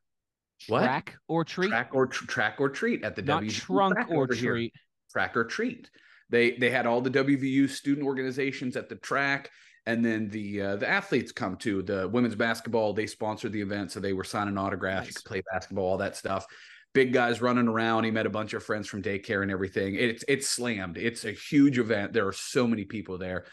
[0.69, 0.85] what?
[0.85, 1.69] Track or treat?
[1.69, 4.53] track or tr- track or treat at the Not WVU trunk track or over here.
[4.53, 4.73] treat.
[5.13, 5.91] Track or treat.
[6.31, 9.51] They they had all the WVU student organizations at the track,
[9.85, 12.93] and then the uh, the athletes come to the women's basketball.
[12.93, 15.09] They sponsored the event, so they were signing autographs.
[15.09, 15.23] Nice.
[15.23, 16.47] play basketball, all that stuff.
[16.95, 18.05] Big guys running around.
[18.05, 19.95] He met a bunch of friends from daycare and everything.
[19.97, 20.97] It's it's slammed.
[20.99, 22.13] It's a huge event.
[22.13, 23.45] There are so many people there.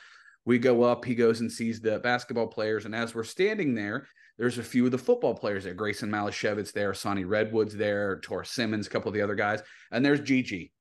[0.45, 1.05] We go up.
[1.05, 4.85] He goes and sees the basketball players, and as we're standing there, there's a few
[4.85, 5.73] of the football players there.
[5.73, 10.03] Grayson Malashevitz there, Sonny Redwood's there, Tor Simmons, a couple of the other guys, and
[10.03, 10.73] there's Gigi,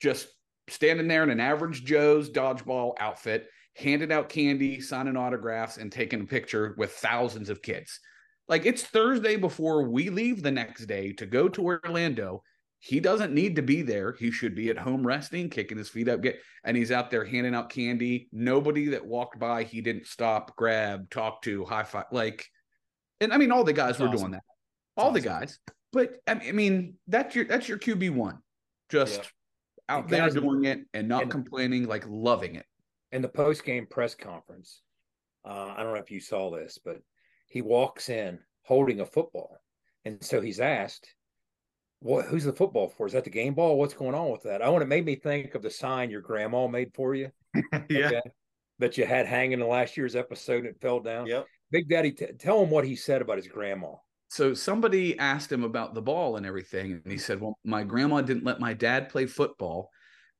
[0.00, 0.28] just
[0.68, 6.20] standing there in an average Joe's dodgeball outfit, handing out candy, signing autographs, and taking
[6.20, 8.00] a picture with thousands of kids.
[8.48, 12.42] Like it's Thursday before we leave the next day to go to Orlando.
[12.86, 14.12] He doesn't need to be there.
[14.12, 17.24] He should be at home resting, kicking his feet up, get and he's out there
[17.24, 18.28] handing out candy.
[18.30, 22.04] Nobody that walked by, he didn't stop, grab, talk to, high five.
[22.12, 22.46] Like,
[23.22, 24.18] and I mean, all the guys That's were awesome.
[24.18, 24.42] doing that.
[24.98, 25.58] All the guys.
[25.94, 28.40] But I mean- that's your that's your QB one,
[28.90, 29.26] just Yeah.
[29.96, 32.66] out there doing it and not and- complaining, like loving it.
[33.12, 34.82] And the post game press conference,
[35.46, 36.98] uh, I don't know if you saw this, but
[37.48, 39.56] he walks in holding a football,
[40.04, 41.14] and so he's asked,
[42.04, 42.26] "What?
[42.26, 43.06] Who's the football for?
[43.06, 43.78] Is that the game ball?
[43.78, 46.20] What's going on with that?" I want it made me think of the sign your
[46.20, 47.30] grandma made for you.
[47.88, 48.06] yeah.
[48.06, 48.20] okay,
[48.78, 51.26] that you had hanging in last year's episode and it fell down.
[51.26, 51.46] Yep.
[51.70, 53.94] Big Daddy, t- tell him what he said about his grandma.
[54.28, 58.20] So somebody asked him about the ball and everything, and he said, "Well, my grandma
[58.20, 59.90] didn't let my dad play football,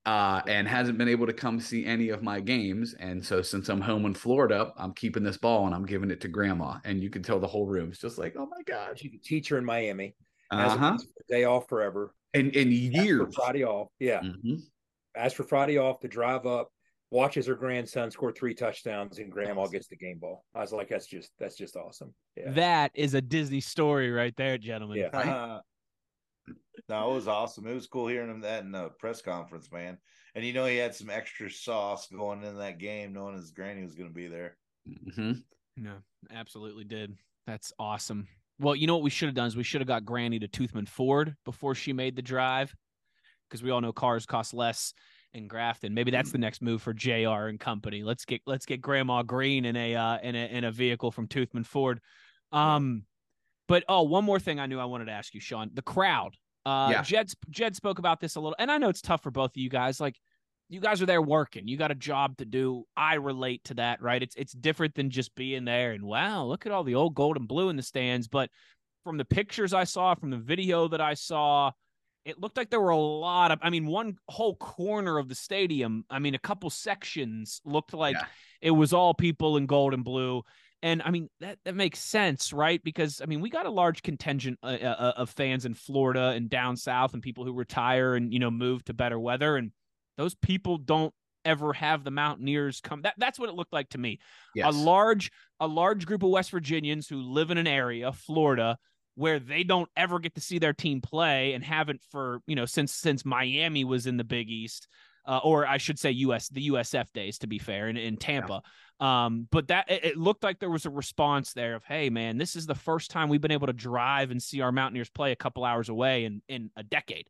[0.06, 2.94] uh, and hasn't been able to come see any of my games.
[2.94, 6.20] And so since I'm home in Florida, I'm keeping this ball and I'm giving it
[6.22, 6.78] to grandma.
[6.84, 7.86] And you can tell the whole room.
[7.86, 10.14] room's just like, oh my god, She's a teacher in Miami.
[10.51, 10.99] Has uh a huh.
[11.28, 12.14] day off forever.
[12.32, 13.34] And and Asked for years.
[13.34, 13.88] Friday off.
[13.99, 14.20] Yeah.
[14.20, 14.61] Mhm.
[15.16, 16.70] Asked for Friday off to drive up,
[17.11, 20.45] watches her grandson score three touchdowns, and grandma gets the game ball.
[20.55, 22.12] I was like, that's just that's just awesome.
[22.36, 22.51] Yeah.
[22.53, 24.99] That is a Disney story right there, gentlemen.
[24.99, 25.18] Yeah.
[25.18, 25.61] Uh,
[26.88, 27.66] no, it was awesome.
[27.66, 29.99] It was cool hearing him that in the press conference, man.
[30.34, 33.82] And you know he had some extra sauce going in that game, knowing his granny
[33.84, 34.57] was going to be there.
[34.86, 35.45] Mhm.
[35.76, 35.95] No,
[36.30, 37.16] absolutely did.
[37.47, 38.26] That's awesome.
[38.59, 40.48] Well, you know what we should have done is we should have got Granny to
[40.48, 42.74] Toothman Ford before she made the drive,
[43.48, 44.94] because we all know cars cost less
[45.32, 45.92] in Grafton.
[45.94, 47.48] Maybe that's the next move for Jr.
[47.48, 48.02] and company.
[48.05, 51.26] Let's get let's get Grandma Greene in a uh, in a in a vehicle from
[51.26, 52.00] Toothman Ford.
[52.52, 53.05] Um,
[53.66, 55.70] but oh, one more thing I knew I wanted to ask you, Sean.
[55.74, 56.36] The crowd.
[56.64, 57.02] Uh, Yeah.
[57.02, 59.57] Jed Jed spoke about this a little, and I know it's tough for both of
[59.57, 60.00] you guys.
[60.00, 60.16] Like
[60.68, 61.68] you guys are there working.
[61.68, 62.84] You got a job to do.
[62.96, 64.22] I relate to that, right?
[64.22, 67.36] It's it's different than just being there and wow, look at all the old gold
[67.36, 68.28] and blue in the stands.
[68.28, 68.50] But
[69.04, 71.72] from the pictures I saw, from the video that I saw,
[72.24, 75.34] it looked like there were a lot of I mean, one whole corner of the
[75.34, 78.26] stadium, I mean, a couple sections looked like Yeah.
[78.62, 80.42] it was all people in gold and blue.
[80.82, 82.82] And I mean that that makes sense, right?
[82.82, 86.48] Because I mean we got a large contingent uh, uh, of fans in Florida and
[86.50, 89.70] down south, and people who retire and you know move to better weather, and
[90.16, 91.12] those people don't
[91.44, 93.02] ever have the Mountaineers come.
[93.02, 94.18] That that's what it looked like to me.
[94.54, 94.74] Yes.
[94.74, 98.78] A large a large group of West Virginians who live in an area, Florida,
[99.14, 102.66] where they don't ever get to see their team play and haven't for you know
[102.66, 104.88] since since Miami was in the Big East.
[105.26, 108.60] Uh, or I should say US the USF days to be fair in, in Tampa.
[109.00, 112.36] Um, but that it, it looked like there was a response there of, hey man,
[112.36, 115.32] this is the first time we've been able to drive and see our Mountaineers play
[115.32, 117.26] a couple hours away in in a decade.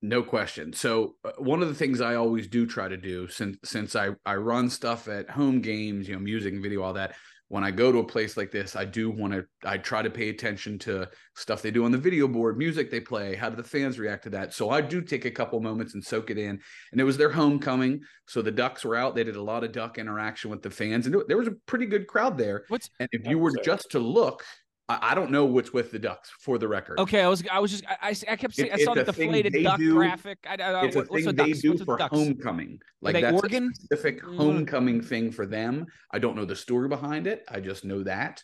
[0.00, 0.72] No question.
[0.72, 4.10] So uh, one of the things I always do try to do since since I
[4.24, 7.14] I run stuff at home games, you know, music and video, all that.
[7.50, 10.10] When I go to a place like this, I do want to I try to
[10.10, 13.56] pay attention to stuff they do on the video board, music they play, how do
[13.56, 14.52] the fans react to that.
[14.52, 16.60] So I do take a couple moments and soak it in.
[16.92, 19.14] And it was their homecoming, so the Ducks were out.
[19.14, 21.86] They did a lot of Duck interaction with the fans, and there was a pretty
[21.86, 22.64] good crowd there.
[22.68, 24.44] What's And if you were just to look,
[24.88, 26.98] I, I don't know what's with the Ducks for the record.
[27.00, 27.22] okay?
[27.22, 29.78] I was I was just I, I, kept saying It- I saw the deflated duck
[29.78, 30.38] do- graphic.
[30.48, 31.60] I, I, it's a what- thing with they ducks?
[31.62, 32.80] do What's for homecoming.
[33.02, 33.70] Like that's Oregon?
[33.72, 34.36] a specific Mm.
[34.36, 35.86] homecoming thing for them.
[36.12, 37.44] I don't know the story behind it.
[37.48, 38.42] I just know that.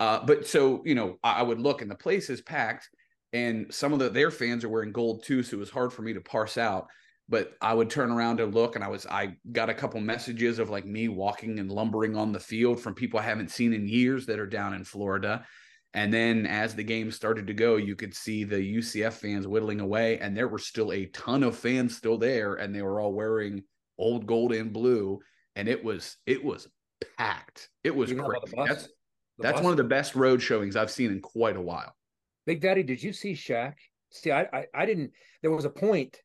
[0.00, 2.88] Uh, but so you know, I, I would look, and the place is packed,
[3.32, 6.02] and some of the, their fans are wearing gold too, so it was hard for
[6.02, 6.86] me to parse out.
[7.28, 10.58] But I would turn around and look, and I was I got a couple messages
[10.58, 13.86] of like me walking and lumbering on the field from people I haven't seen in
[13.88, 15.44] years that are down in Florida.
[15.94, 19.80] And then as the game started to go, you could see the UCF fans whittling
[19.80, 23.12] away, and there were still a ton of fans still there, and they were all
[23.12, 23.62] wearing
[23.98, 25.18] old gold and blue,
[25.54, 26.66] and it was it was
[27.18, 27.68] packed.
[27.84, 28.40] It was You crazy.
[28.46, 28.68] the bus?
[28.68, 31.60] That's The that's bus- one of the best road showings I've seen in quite a
[31.60, 31.94] while.
[32.46, 33.74] Big Daddy, did you see Shaq?
[34.10, 35.12] See, I, I I didn't.
[35.42, 36.18] There was a point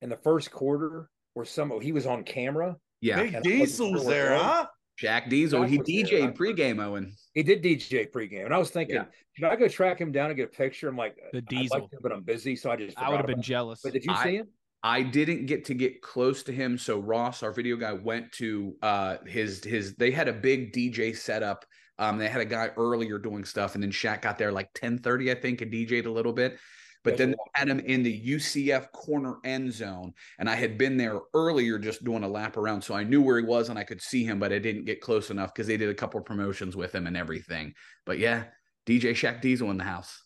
[0.00, 2.76] in the first quarter where some he was on camera.
[3.02, 4.66] Yeah, Big And Diesel was there, huh?
[5.00, 5.60] Jack Diesel.
[5.62, 6.04] Jack He was there.
[6.04, 7.12] DJ'd I- pregame, Owen.
[7.34, 9.04] He did DJ pregame, and I was thinking, Yeah.
[9.32, 10.88] should I go track him down and get a picture?
[10.88, 11.80] I'm like, The I'd Diesel.
[11.80, 12.98] like to, but I'm busy, so I just.
[12.98, 13.48] I would have been about it.
[13.48, 13.80] jealous.
[13.82, 14.48] But did you I- see him?
[14.82, 16.78] I didn't get to get close to him.
[16.78, 21.14] So Ross, our video guy, went to uh his his they had a big DJ
[21.14, 21.66] setup.
[21.98, 25.30] Um, they had a guy earlier doing stuff, and then Shaq got there like 10:30,
[25.30, 26.58] I think, and DJ'd a little bit.
[27.02, 30.96] But then they had him in the UCF corner end zone, and I had been
[30.98, 33.84] there earlier just doing a lap around, so I knew where he was and I
[33.84, 36.76] could see him, but I didn't get close enough because they did a couple promotions
[36.76, 37.72] with him and everything.
[38.04, 38.44] But yeah,
[38.86, 40.22] DJ Shaq Diesel in the house.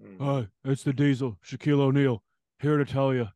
[0.00, 0.22] Hmm.
[0.22, 2.22] Hi, it's the Diesel, Shaquille O'Neal,
[2.60, 3.28] here to tell you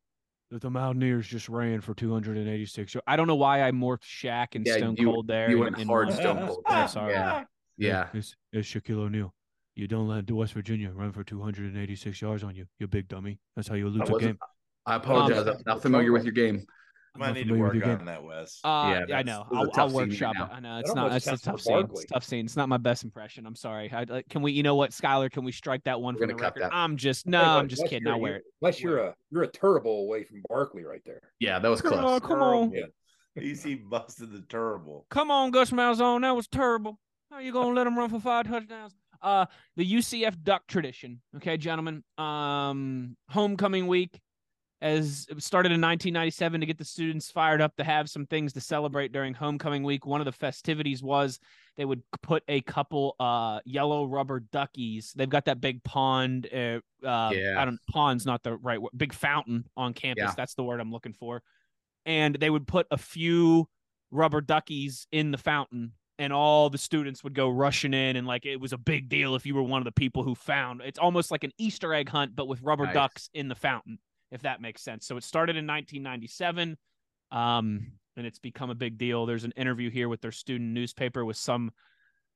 [0.50, 2.94] that the Mountaineers just ran for 286.
[2.94, 3.04] yards.
[3.06, 5.50] I don't know why I morphed Shaq and Yeah, Stone you- Cold there.
[5.50, 6.64] you went in hard one- Stone Cold.
[6.68, 7.12] Yeah, sorry.
[7.14, 7.44] Yeah.
[7.80, 8.08] Yeah.
[8.12, 9.32] It's, it's Shaquille O'Neal.
[9.78, 13.38] You don't let West Virginia run for 286 yards on you, you big dummy.
[13.54, 14.36] That's how you lose a game.
[14.84, 15.46] I apologize.
[15.46, 16.66] Um, I'm not familiar with your game.
[17.16, 18.00] Might not need to familiar with work your game.
[18.00, 18.58] on that, Wes.
[18.64, 19.46] Uh, Yeah, yeah, I know.
[19.48, 20.52] this is a I'll, I'll scene right it.
[20.52, 21.04] I know That it's not.
[21.04, 21.88] almost It's a tough scene.
[21.92, 22.44] It's tough scene.
[22.44, 23.46] It's not my best impression.
[23.46, 23.92] I'm sorry.
[23.92, 24.50] I, like, can we?
[24.50, 25.30] You know what, Skylar?
[25.30, 26.62] Can we strike that one We're from the cut record?
[26.62, 26.74] that.
[26.74, 27.38] I'm just no.
[27.38, 28.02] Hey, I'm just kidding.
[28.02, 28.44] you're- I'll wear it.
[28.60, 31.20] Unless you're a you're a terrible away from Barkley right there.
[31.38, 31.94] Yeah, that was close.
[31.96, 32.72] Oh, come on.
[32.72, 32.86] Yeah.
[33.36, 35.06] EC busted the terrible.
[35.10, 36.22] Come on, Gus Malzahn.
[36.22, 36.98] That was terrible.
[37.30, 38.96] How you gonna let him run for five touchdowns?
[39.22, 39.46] Uh,
[39.76, 41.20] the UCF duck tradition.
[41.36, 42.02] Okay, gentlemen.
[42.16, 44.20] Um, homecoming week,
[44.80, 48.52] as it started in 1997 to get the students fired up to have some things
[48.52, 50.06] to celebrate during homecoming week.
[50.06, 51.40] One of the festivities was
[51.76, 55.12] they would put a couple uh yellow rubber duckies.
[55.16, 56.48] They've got that big pond.
[56.52, 57.56] Uh, uh Yeah.
[57.58, 57.78] I don't.
[57.90, 58.92] Pond's not the right word.
[58.96, 60.22] Big fountain on campus.
[60.22, 60.34] Yeah.
[60.36, 61.42] That's the word I'm looking for.
[62.06, 63.68] And they would put a few
[64.10, 68.44] rubber duckies in the fountain and all the students would go rushing in and like
[68.44, 70.98] it was a big deal if you were one of the people who found it's
[70.98, 72.94] almost like an easter egg hunt but with rubber Nice.
[72.94, 73.98] ducks in the fountain
[74.30, 76.76] if that makes sense so it started in 1997
[77.30, 81.24] um and it's become a big deal there's an interview here with their student newspaper
[81.24, 81.70] with some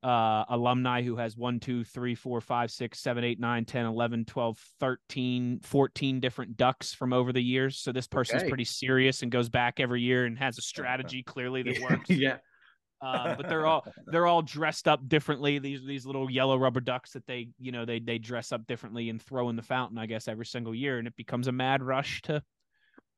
[0.05, 4.25] uh alumni who has 1 2 3 4 5 6 7 8 9 10 11
[4.25, 8.49] 12 13 14 different ducks from over the years so this person's Okay.
[8.49, 12.39] pretty serious and goes back every year and has a strategy clearly that works yeah.
[13.03, 15.59] Uh, but they're all they're all dressed up differently.
[15.59, 19.09] These these little yellow rubber ducks that they you know they they dress up differently
[19.11, 19.99] and throw in the fountain.
[19.99, 22.43] I guess every single year, and it becomes a mad rush to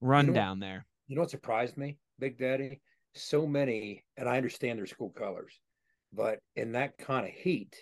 [0.01, 0.87] run You know what- down there.
[1.07, 2.81] You know what surprised me, Big Daddy?
[3.15, 5.53] So many, and I understand their school colors,
[6.13, 7.77] but in that kind of heat,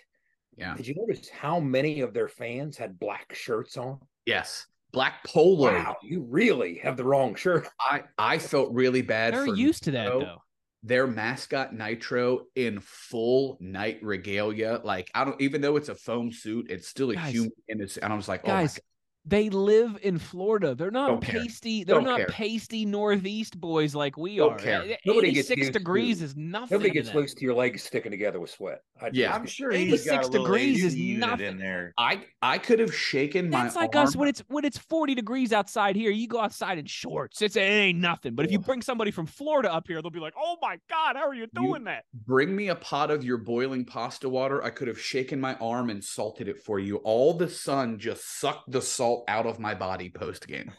[0.57, 0.75] Yeah.
[0.75, 3.99] did you notice how many of their fans had black shirts on?
[4.25, 4.67] Yes.
[4.91, 5.73] Black polo.
[5.73, 7.67] Wow, you really have the wrong shirt.
[7.79, 10.43] I I felt really bad They're for used to that though.
[10.83, 14.81] Their mascot Knightro in full knight regalia.
[14.83, 17.33] Like I don't even though it's a foam suit, it's still a Guys.
[17.33, 18.81] human and it's and I was like, oh Guys, my
[19.25, 20.75] they live in Florida.
[20.75, 21.41] They're not Don't care.
[21.41, 21.83] pasty.
[21.83, 22.27] They're Don't not care.
[22.27, 24.57] pasty northeast boys like we Don't are.
[24.57, 24.97] care.
[25.05, 26.75] Nobody gets 86 used to- degrees is nothing.
[26.77, 27.17] Nobody gets them.
[27.17, 28.81] loose to your legs sticking together with sweat.
[29.01, 29.27] I Yeah.
[29.29, 31.45] just- I'm sure 86 got a little degrees is AC nothing.
[31.47, 31.93] in there.
[31.97, 34.07] I I could have shaken my That's like arm.
[34.07, 36.11] us when it's when it's 40 degrees outside here.
[36.11, 37.41] You go outside in shorts.
[37.41, 38.35] It's it ain't nothing.
[38.35, 41.15] But if you bring somebody from Florida up here, they'll be like, "Oh my god,
[41.15, 44.61] how are you doing that?" bring me a pot of your boiling pasta water.
[44.63, 46.97] I could have shaken my arm and salted it for you.
[46.97, 50.71] All the sun just sucked the salt out of my body post game.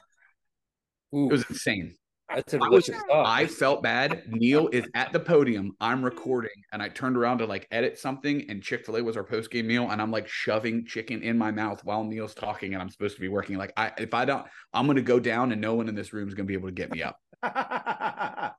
[1.13, 1.95] It was insane.
[2.29, 4.23] that's a I was- I felt bad.
[4.27, 5.73] Neal is at the podium.
[5.81, 9.17] I'm recording, and I turned around to like edit something, and Chick Fil A was
[9.17, 12.73] our post game meal, and I'm like shoving chicken in my mouth while Neal's talking,
[12.73, 13.57] and I'm supposed to be working.
[13.57, 16.27] Like, I if I don't, I'm gonna go down, and no one in this room
[16.27, 17.21] is gonna be able to get me up.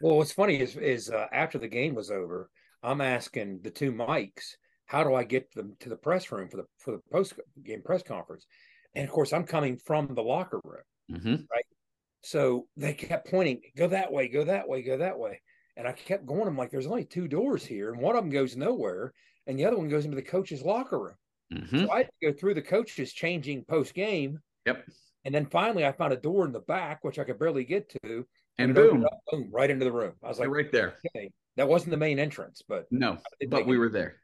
[0.00, 2.50] Well, what's funny is is uh, after the game was over,
[2.82, 6.58] I'm asking the two mics, how do I get them to the press room for
[6.58, 7.32] the for the post
[7.64, 8.46] game press conference?
[8.96, 10.82] And of course, I'm coming from the locker room,
[11.12, 11.34] Mm-hmm.
[12.24, 15.40] so they kept pointing, go that way, go that way, go that way,
[15.76, 16.48] and I kept going.
[16.48, 19.12] I'm like, there's only two doors here, and one of them goes nowhere,
[19.46, 21.14] and the other one goes into the coach's locker room.
[21.54, 21.84] Mm-hmm.
[21.84, 24.40] So I had to go through the coaches changing post game.
[24.66, 24.84] Yep.
[25.24, 27.88] And then finally, I found a door in the back, which I could barely get
[28.02, 28.26] to.
[28.58, 30.14] And opened boom, up, boom, right into the room.
[30.24, 30.96] I was like, right there.
[31.14, 33.18] okay, that wasn't the main entrance, but No,
[33.50, 34.16] but we it- were there.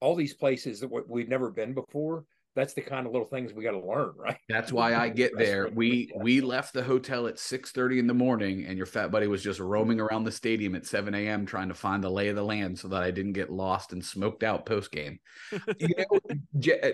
[0.00, 2.24] all these places that we- we've never been before.
[2.56, 4.36] That's the kind of little things we got to learn, right?
[4.48, 5.68] That's why I get there.
[5.72, 9.28] We we left the hotel at six thirty in the morning, and your fat buddy
[9.28, 11.46] was just roaming around the stadium at seven a.m.
[11.46, 14.04] trying to find the lay of the land so that I didn't get lost and
[14.04, 15.20] smoked out post game.
[15.78, 16.20] you know,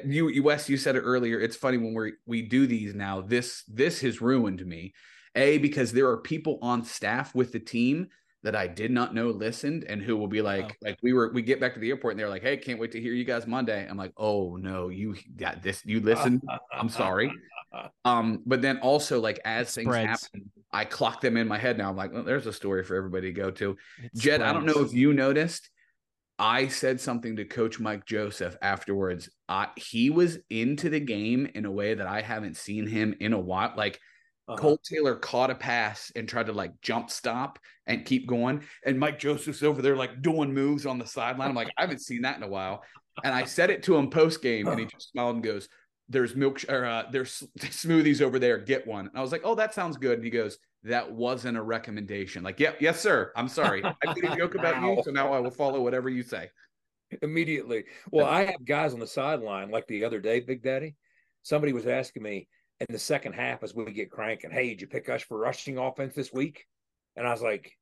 [0.05, 1.41] you, you Wes, you said it earlier.
[1.41, 3.23] It's funny when we we do these now.
[3.23, 4.93] This this has ruined me.
[5.35, 8.09] A because there are people on staff with the team
[8.47, 10.87] that I did not know listened and who will be like, Oh.
[10.87, 12.93] like we were, we get back to the airport and they're like, Hey, can't wait
[12.93, 13.85] to hear you guys Monday.
[13.91, 16.43] I'm like, Oh no, you got this, you listened.
[16.73, 17.31] I'm sorry.
[18.07, 20.23] Um, but then also like as things spreads.
[20.23, 21.91] happen, I clock them in my head now.
[21.91, 23.77] I'm like, well, there's a story for everybody to go to.
[24.15, 25.69] Jed, I don't know if you noticed.
[26.39, 29.29] I said something to Coach Mike Joseph afterwards.
[29.47, 33.35] I, he was into the game in a way that I haven't seen him in
[33.35, 33.75] a while.
[33.77, 34.01] Like
[34.49, 34.59] Uh-huh.
[34.59, 38.63] Cole Taylor caught a pass and tried to like jump stop and keep going.
[38.85, 41.49] And Mike Joseph's over there like doing moves on the sideline.
[41.49, 42.85] I'm like, I haven't seen that in a while.
[43.25, 45.69] And I said it to him post game, and he just smiled and goes,
[46.09, 48.59] "There's milk or uh, there's smoothies over there.
[48.59, 51.57] Get one." And I was like, "Oh, that sounds good." And he goes, "That wasn't
[51.57, 53.33] a recommendation." Like, "Yep, yes, sir.
[53.35, 53.83] I'm sorry.
[53.85, 56.51] I made a joke about you, so now I will follow whatever you say."
[57.23, 57.85] immediately.
[58.11, 60.97] Well, I have guys on the sideline like the other day, Big Daddy.
[61.43, 62.49] Somebody was asking me
[62.81, 65.79] in the second half as we get cranking, hey, did you pick us for rushing
[65.79, 66.67] offense this week?
[67.17, 67.73] And I was like,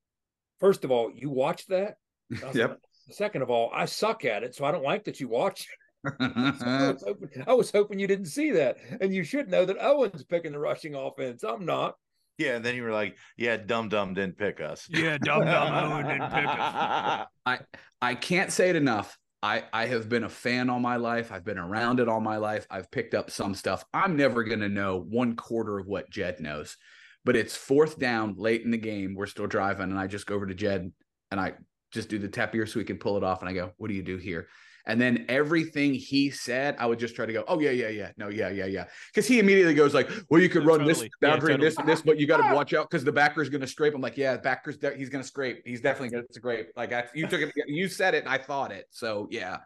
[0.61, 1.97] first of all, you watched that?
[2.30, 2.55] Yep.
[2.55, 2.78] like,
[3.11, 5.66] Second of all, I suck at it, so I don't like that you watch.
[6.20, 6.26] So
[6.66, 8.76] I, was hoping, I was hoping you didn't see that.
[9.01, 11.42] And you should know that Owen's picking the rushing offense.
[11.42, 11.95] I'm not.
[12.36, 16.03] Yeah, and then you were like, "Yeah, Dum Dum didn't pick us." Yeah, Dum Dum
[16.07, 17.26] didn't pick us.
[17.47, 17.59] I
[18.03, 19.16] I can't say it enough.
[19.45, 21.30] I I have been a fan all my life.
[21.30, 22.66] I've been around it all my life.
[22.70, 23.84] I've picked up some stuff.
[23.92, 26.78] I'm never gonna know one quarter of what Jed knows.
[27.26, 29.14] But it's fourth down late in the game.
[29.14, 30.90] We're still driving, and I just go over to Jed
[31.30, 31.53] and I
[31.92, 33.40] just do the tap ear so we can pull it off.
[33.40, 34.49] And I go, "What do you do here?"
[34.87, 38.11] And then everything he said, I would just try to go, oh yeah, yeah, yeah,
[38.16, 41.07] no, yeah, yeah, yeah, because he immediately goes like, well, you could No, run totally.
[41.07, 43.12] this Yeah, boundary and this and this, but you got to watch out because the
[43.12, 43.95] backer is going to scrape.
[43.95, 45.62] I'm like, yeah, backer's de- he's going to scrape.
[45.64, 46.68] He's definitely going to scrape.
[46.76, 48.87] Like I, you took it, you said it, and I thought it.
[48.91, 49.59] So yeah,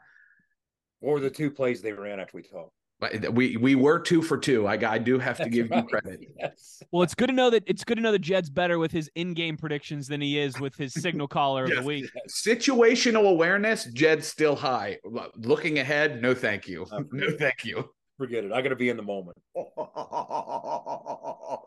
[1.00, 2.72] What were the two plays they ran after we talked?
[3.00, 4.66] But we we were two for two.
[4.66, 6.20] I I do have to give you credit.
[6.38, 6.82] Yes.
[6.90, 9.10] Well, it's good to know that it's good to know that Jed's better with his
[9.14, 12.10] in-game predictions than he is with his signal caller of the week.
[12.28, 14.98] Situational awareness, Jed's still high.
[15.36, 17.88] Looking ahead, no, thank you, uh, no, thank you.
[18.16, 18.52] Forget it.
[18.52, 19.36] I got to be in the moment.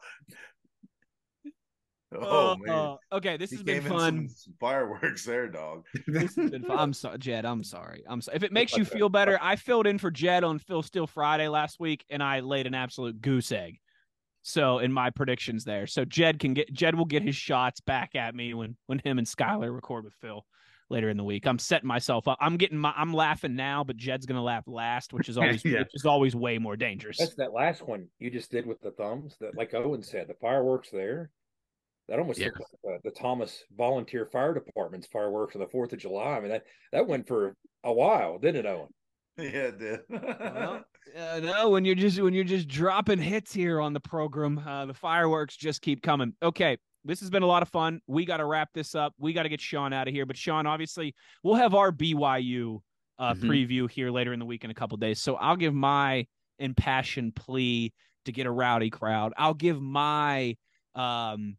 [2.14, 4.28] oh man, Uh, okay, this he has been fun.
[4.28, 5.86] some, some fireworks there, dog.
[6.08, 6.78] This has been fun.
[6.78, 7.46] I'm sorry, Jed.
[7.46, 8.04] I'm sorry.
[8.08, 8.36] I'm sorry.
[8.36, 11.48] If it makes you feel better, I filled in for Jed on Phil Steele Friday
[11.48, 13.80] last week, and I laid an absolute goose egg.
[14.44, 18.16] So in my predictions there, so Jed can get Jed will get his shots back
[18.16, 20.44] at me when when him and Skylar record with Phil
[20.90, 21.46] later in the week.
[21.46, 22.40] I'm setting myself up.
[22.42, 25.80] I'm getting my I'm laughing now, but Jed's gonna laugh last, which is always Yeah.
[25.80, 27.20] which is always way more dangerous.
[27.20, 29.36] That's that last one you just did with the thumbs.
[29.40, 31.30] That, like Owen said, the fireworks there.
[32.08, 32.48] That almost Yeah.
[32.48, 36.38] looked like uh, the Thomas Volunteer Fire Department's fireworks on the Fourth of July.
[36.38, 38.90] I mean that that went for a while, didn't it, Owen?
[39.38, 40.00] yeah, it did.
[40.10, 40.84] Well,
[41.18, 44.86] uh, no, when you're just when you're just dropping hits here on the program, uh,
[44.86, 46.34] the fireworks just keep coming.
[46.44, 48.02] Okay, this has been a lot of fun.
[48.08, 49.14] We got to wrap this up.
[49.18, 50.26] We got to get Sean out of here.
[50.26, 52.80] But Sean, obviously, we'll have our BYU
[53.20, 53.42] uh, Mhm.
[53.44, 55.22] preview here later in the week in a couple days.
[55.22, 56.28] So I'll give my
[56.60, 57.94] impassioned plea
[58.26, 59.34] to get a rowdy crowd.
[59.38, 60.58] I'll give my
[60.94, 61.58] um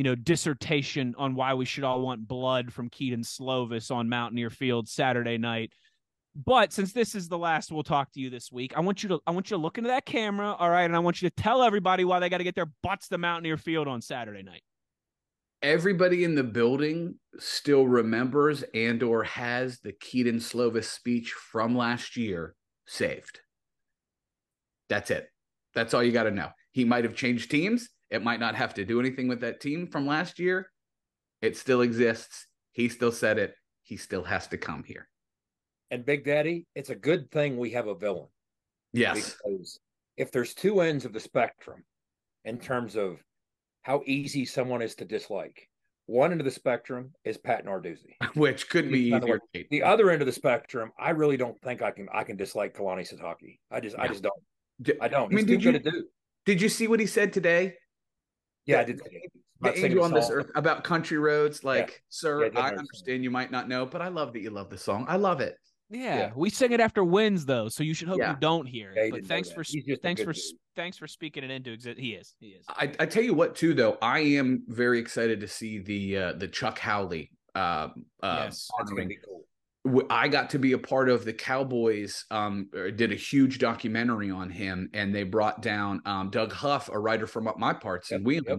[0.00, 4.48] you know dissertation on why we should all want blood from Kedon Slovis on Mountaineer
[4.48, 5.74] Field Saturday night.
[6.34, 9.10] But since this is the last we'll talk to you this week, I want you
[9.10, 11.28] to I want you to look into that camera, all right, and I want you
[11.28, 14.42] to tell everybody why they got to get their butts to Mountaineer Field on Saturday
[14.42, 14.62] night.
[15.62, 22.16] everybody in the building still remembers and or has the Kedon Slovis speech from last
[22.16, 22.54] year
[22.86, 23.40] saved.
[24.88, 25.28] That's it.
[25.74, 26.48] That's all you got to know.
[26.72, 27.88] He might have changed teams.
[28.10, 30.70] It might not have to do anything with that team from last year.
[31.42, 32.46] It still exists.
[32.72, 33.54] He still said it.
[33.82, 35.08] He still has to come here.
[35.90, 38.28] And Big Daddy, it's a good thing we have a villain
[38.92, 39.36] Yes.
[39.42, 39.78] because
[40.16, 41.84] if there's two ends of the spectrum
[42.44, 43.18] in terms of
[43.82, 45.68] how easy someone is to dislike,
[46.06, 48.14] one end of the spectrum is Pat Narduzzi.
[48.34, 49.66] Which couldn't be the way, easier.
[49.70, 52.76] The other end of the spectrum, I really don't think I can I can dislike
[52.76, 53.58] Kalani Sitake.
[53.70, 54.98] I just I just don't.
[55.00, 55.32] I don't.
[55.32, 56.06] I mean, He's too did good you- to do.
[56.46, 57.74] Did you see what he said today?
[58.66, 59.02] Yeah, I the- did.
[59.60, 63.22] the angel on this earth about country roads like sir Yeah, I did i understand
[63.24, 65.54] you might not know but i love that you love the song i love it
[65.90, 66.30] Yeah, Yeah.
[66.34, 68.30] we sing it after wins though, so you should hope Yeah.
[68.32, 68.92] you don't hear.
[68.94, 69.04] Yeah, it.
[69.06, 70.42] he but thanks for He's just a thanks for dude.
[70.76, 71.98] thanks for speaking it into exist.
[71.98, 72.34] He is.
[72.38, 72.64] He is.
[72.68, 76.32] I, I tell you what too though i am very excited to see the uh
[76.34, 79.44] the chuck howley um uh, Yes, That's gonna be cool.
[80.10, 82.24] I got to be a part of the Cowboys.
[82.30, 86.90] Um, er, did a huge documentary on him, and they brought down um, Doug Huff,
[86.92, 88.44] a writer from up my parts in Yep, Wheeling.
[88.48, 88.58] yep.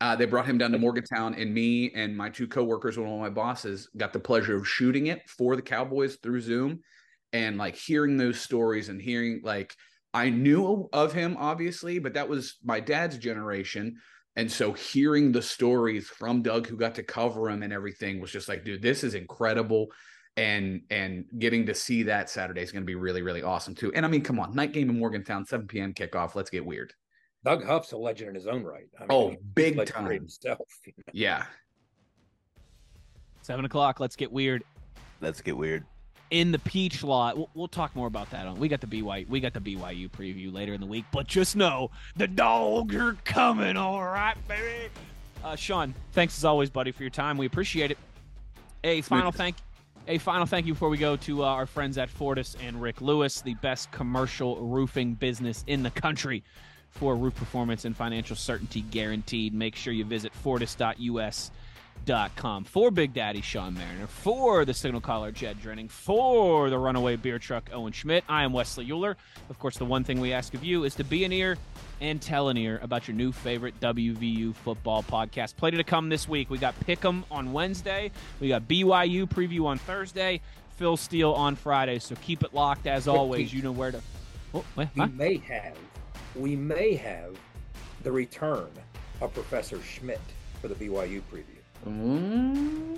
[0.00, 3.20] Uh, they brought him down to Morgantown, and me and my two coworkers, one of
[3.20, 6.80] my bosses, got the pleasure of shooting it for the Cowboys through Zoom,
[7.32, 9.74] and like hearing those stories and hearing like
[10.12, 13.96] I knew of him obviously, but that was my dad's generation.
[14.36, 18.30] And so hearing the stories from Doug who got to cover him and everything was
[18.30, 19.88] just like, dude, this is incredible.
[20.40, 23.92] And and getting to see that Saturday is going to be really, really awesome too.
[23.94, 25.92] And I mean, come on, night game in Morgantown, 7 p.m.
[25.92, 26.34] kickoff.
[26.34, 26.94] Let's get weird.
[27.44, 28.86] Doug Huff's a legend in his own right.
[28.98, 30.10] I mean, Oh, big time.
[30.10, 30.58] himself.
[30.86, 31.04] you know.
[31.12, 31.44] Yeah.
[33.42, 34.00] Seven o'clock.
[34.00, 34.62] Let's get weird.
[35.20, 35.84] Let's get weird.
[36.30, 37.36] in the peach lot.
[37.36, 38.58] We'll, we'll talk more about that on.
[38.58, 39.28] We got the BYU.
[39.28, 41.04] We got the BYU preview later in the week.
[41.12, 43.76] But just know the dogs are coming.
[43.76, 44.90] All right, baby.
[45.44, 47.36] Uh, Sean, thanks as always, buddy, for your time.
[47.36, 47.98] We appreciate it.
[48.84, 49.56] A final thank.
[50.10, 53.00] A final thank you before we go to uh, our friends at Fortis and Rick
[53.00, 56.42] Lewis, the best commercial roofing business in the country
[56.90, 59.54] for roof performance and financial certainty guaranteed.
[59.54, 61.52] Make sure you visit fortis.us
[62.04, 66.78] dot com for Big Daddy Sean Mariner, for the signal caller Jed Drenning, for the
[66.78, 68.24] runaway beer truck Owen Schmidt.
[68.28, 69.14] I am Wesley Uhler.
[69.48, 71.56] Of course, the one thing we ask of you is to be an ear
[72.00, 75.56] and tell an ear about your new favorite WVU football podcast.
[75.56, 76.48] Plenty to come this week.
[76.50, 78.10] We got Pick'em on Wednesday.
[78.40, 80.40] We got BYU preview on Thursday.
[80.76, 81.98] Phil Steele on Friday.
[81.98, 83.52] So keep it locked as always.
[83.52, 84.00] You know where to.
[84.54, 85.08] Oh, wait, We huh?
[85.14, 85.76] may have,
[86.34, 87.36] we may have
[88.02, 88.68] the return
[89.20, 90.20] of Professor Schmidt
[90.62, 91.59] for the BYU preview.
[91.86, 92.90] Mm.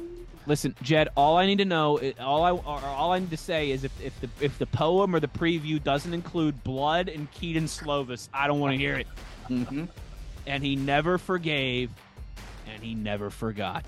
[0.47, 1.09] Listen, Jed.
[1.17, 4.21] All I need to know, all I all I need to say is if, if
[4.21, 8.59] the if the poem or the preview doesn't include blood and Kedon Slovis, I don't
[8.59, 9.07] want to hear it.
[9.49, 9.85] Mm-hmm.
[10.47, 11.91] And he never forgave,
[12.67, 13.85] and he never forgot.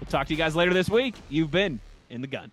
[0.00, 1.16] We'll talk to you guys later this week.
[1.28, 1.80] You've been
[2.10, 2.52] in the gun.